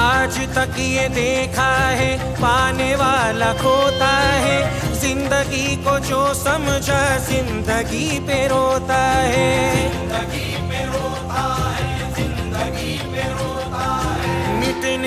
आज 0.00 0.38
तक 0.56 0.78
ये 0.78 1.08
देखा 1.08 1.70
है 1.90 2.10
पाने 2.34 2.94
वाला 2.94 3.52
खोता 3.52 4.10
है। 4.38 4.58
ज़िंदगी 5.00 5.76
को 5.84 5.98
जो 6.00 6.22
समझा 6.34 7.02
ज़िंदगी 7.18 8.18
पे 8.20 8.46
रोता 8.48 9.02
है। 9.26 10.49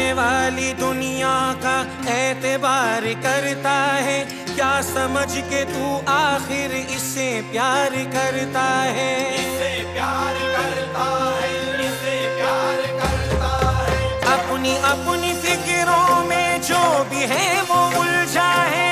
मिटने 0.03 0.13
वाली 0.13 0.73
दुनिया 0.75 1.35
का 1.63 1.75
एतबार 2.11 3.03
करता 3.23 3.75
है। 4.03 4.19
क्या 4.47 4.73
समझ 4.83 5.29
के 5.49 5.63
तू 5.65 5.85
आखिर 6.11 6.71
इसे 6.91 7.29
प्यार 7.51 7.95
करता 8.11 8.65
है? 8.89 9.13
इससे 9.33 9.71
प्यार 9.93 10.35
करता 10.55 11.07
है 11.39 11.55
इससे 11.85 12.17
प्यार 12.35 12.81
करता 12.99 13.53
है। 13.81 13.97
अपनी 14.35 14.75
अपनी 14.91 15.33
फिक्रों 15.41 16.23
में 16.27 16.61
जो 16.61 16.83
भी 17.09 17.25
है 17.33 17.61
वो 17.63 17.81
उलझा 18.01 18.51
है। 18.75 18.82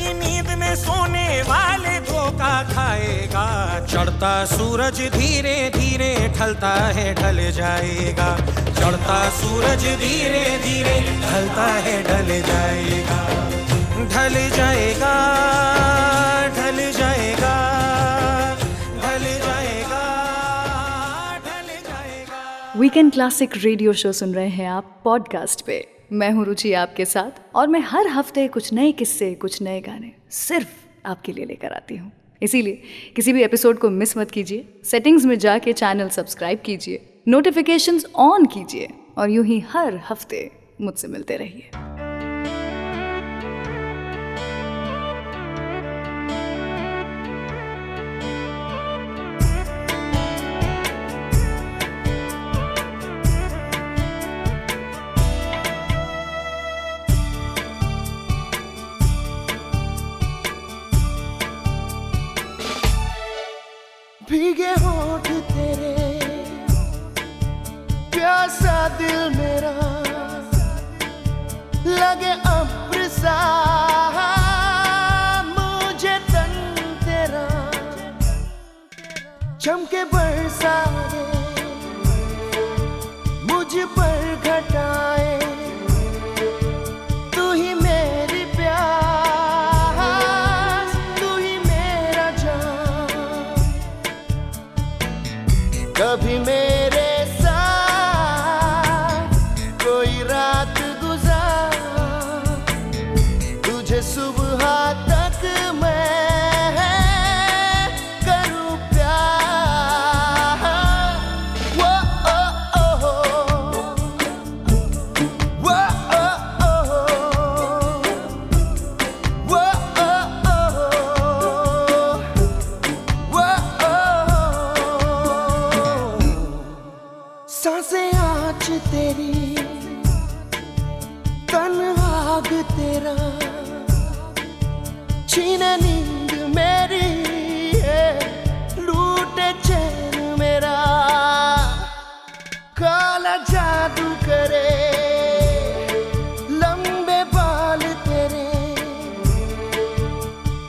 की 0.00 0.12
नींद 0.14 0.48
में 0.58 0.74
सोने 0.76 1.42
वाले 1.42 1.98
धोखा 2.00 2.62
खाएगा। 2.72 3.46
चढ़ता 3.86 4.32
सूरज 4.46 5.00
धीरे 5.14 5.56
धीरे, 5.76 6.12
ढलता 6.38 6.72
है, 6.96 7.14
ढल 7.14 7.40
जाएगा। 7.50 8.28
चढ़ता 8.70 9.18
सूरज 9.30 9.84
धीरे 10.00 10.44
धीरे, 10.64 10.98
ढलता 11.20 11.66
है, 11.86 12.02
ढल 12.02 12.28
जाएगा। 12.48 13.20
ढल 14.10 14.34
जाएगा 14.56 15.14
ढल 16.56 16.78
जाएगा 16.92 17.54
ढल 19.02 19.24
जाएगा 19.44 20.02
ढल 21.46 21.68
जाएगा। 21.88 22.78
वीकेंड 22.80 23.12
क्लासिक 23.12 23.56
रेडियो 23.56 23.92
शो 23.92 24.12
सुन 24.12 24.34
रहे 24.34 24.48
हैं 24.48 24.68
आप 24.68 25.00
पॉडकास्ट 25.04 25.64
पे। 25.66 25.99
मैं 26.12 26.30
हूँ 26.30 26.44
रुचि 26.44 26.72
आपके 26.72 27.04
साथ 27.04 27.40
और 27.56 27.68
मैं 27.68 27.80
हर 27.80 28.06
हफ़्ते 28.08 28.46
कुछ 28.48 28.72
नए 28.72 28.92
किस्से, 28.92 29.34
कुछ 29.34 29.60
नए 29.62 29.80
गाने 29.80 30.12
सिर्फ़ 30.30 30.68
आपके 31.06 31.32
लिए 31.32 31.44
लेकर 31.44 31.72
आती 31.72 31.96
हूँ। 31.96 32.10
इसीलिए 32.42 32.82
किसी 33.16 33.32
भी 33.32 33.42
एपिसोड 33.42 33.78
को 33.78 33.90
मिस 33.90 34.16
मत 34.18 34.30
कीजिए। 34.30 34.64
सेटिंग्स 34.84 35.24
में 35.24 35.38
जाके 35.38 35.72
चैनल 35.72 36.08
सब्सक्राइब 36.08 36.60
कीजिए। 36.64 37.22
नोटिफिकेशंस 37.28 38.06
ऑन 38.16 38.46
कीजिए 38.46 38.88
और 39.18 39.30
यूँ 39.30 39.44
ही 39.44 39.60
हर 39.60 40.00
हफ़्ते 40.10 40.50
मुझसे 40.80 41.08
मिलते 41.08 41.36
रहिए। 41.36 42.09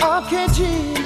acredito. 0.01 1.00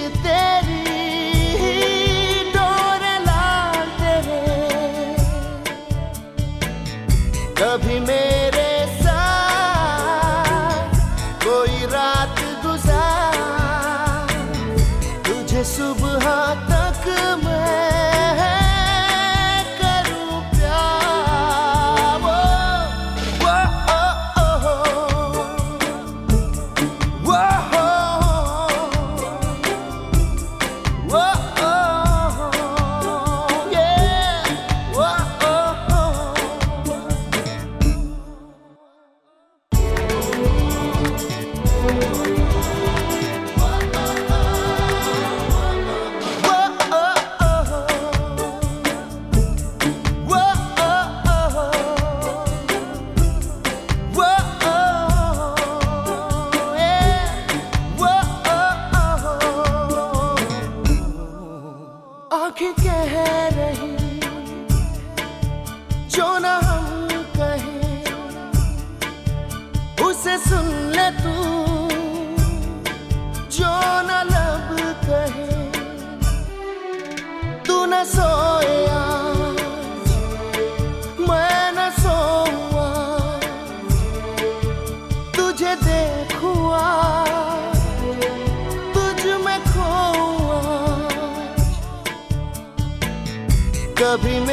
love 94.16 94.24
him 94.24 94.45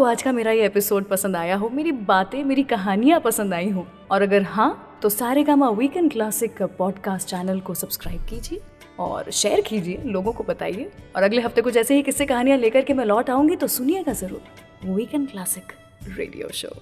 आपको 0.00 0.10
आज 0.10 0.22
का 0.22 0.32
मेरा 0.32 0.52
ये 0.52 0.66
एपिसोड 0.66 1.04
पसंद 1.04 1.36
आया 1.36 1.56
हो, 1.56 1.68
मेरी 1.68 1.90
बातें, 1.92 2.42
मेरी 2.44 2.62
कहानियाँ 2.62 3.18
पसंद 3.20 3.54
आई 3.54 3.68
हो, 3.70 3.86
और 4.10 4.22
अगर 4.22 4.42
हाँ 4.42 4.98
तो 5.02 5.08
Saregama 5.44 5.68
weekend 5.70 6.10
classic 6.12 6.62
podcast 6.78 7.28
channel 7.28 7.60
को 7.60 7.74
सब्सक्राइब 7.74 8.24
कीजिए 8.30 8.60
और 8.98 9.30
शेयर 9.30 9.60
कीजिए, 9.60 10.02
लोगों 10.06 10.32
को 10.32 10.44
बताइए। 10.44 10.90
और 11.16 11.22
अगले 11.22 11.40
हफ़्ते 11.40 11.62
कुछ 11.62 11.76
ऐसे 11.76 11.94
ही 11.94 12.02
किस्से 12.02 12.26
कहानियाँ 12.26 12.58
लेकर 12.58 12.84
के 12.84 12.94
मैं 12.94 13.04
लौट 13.04 13.30
आऊँगी 13.30 13.56
तो 13.56 13.66
सुनिएगा 13.66 14.12
ज़रूर 14.12 14.90
वीकेंड 14.94 15.30
क्लासिक 15.30 15.72
रेडियो 16.16 16.48
शो 16.54 16.74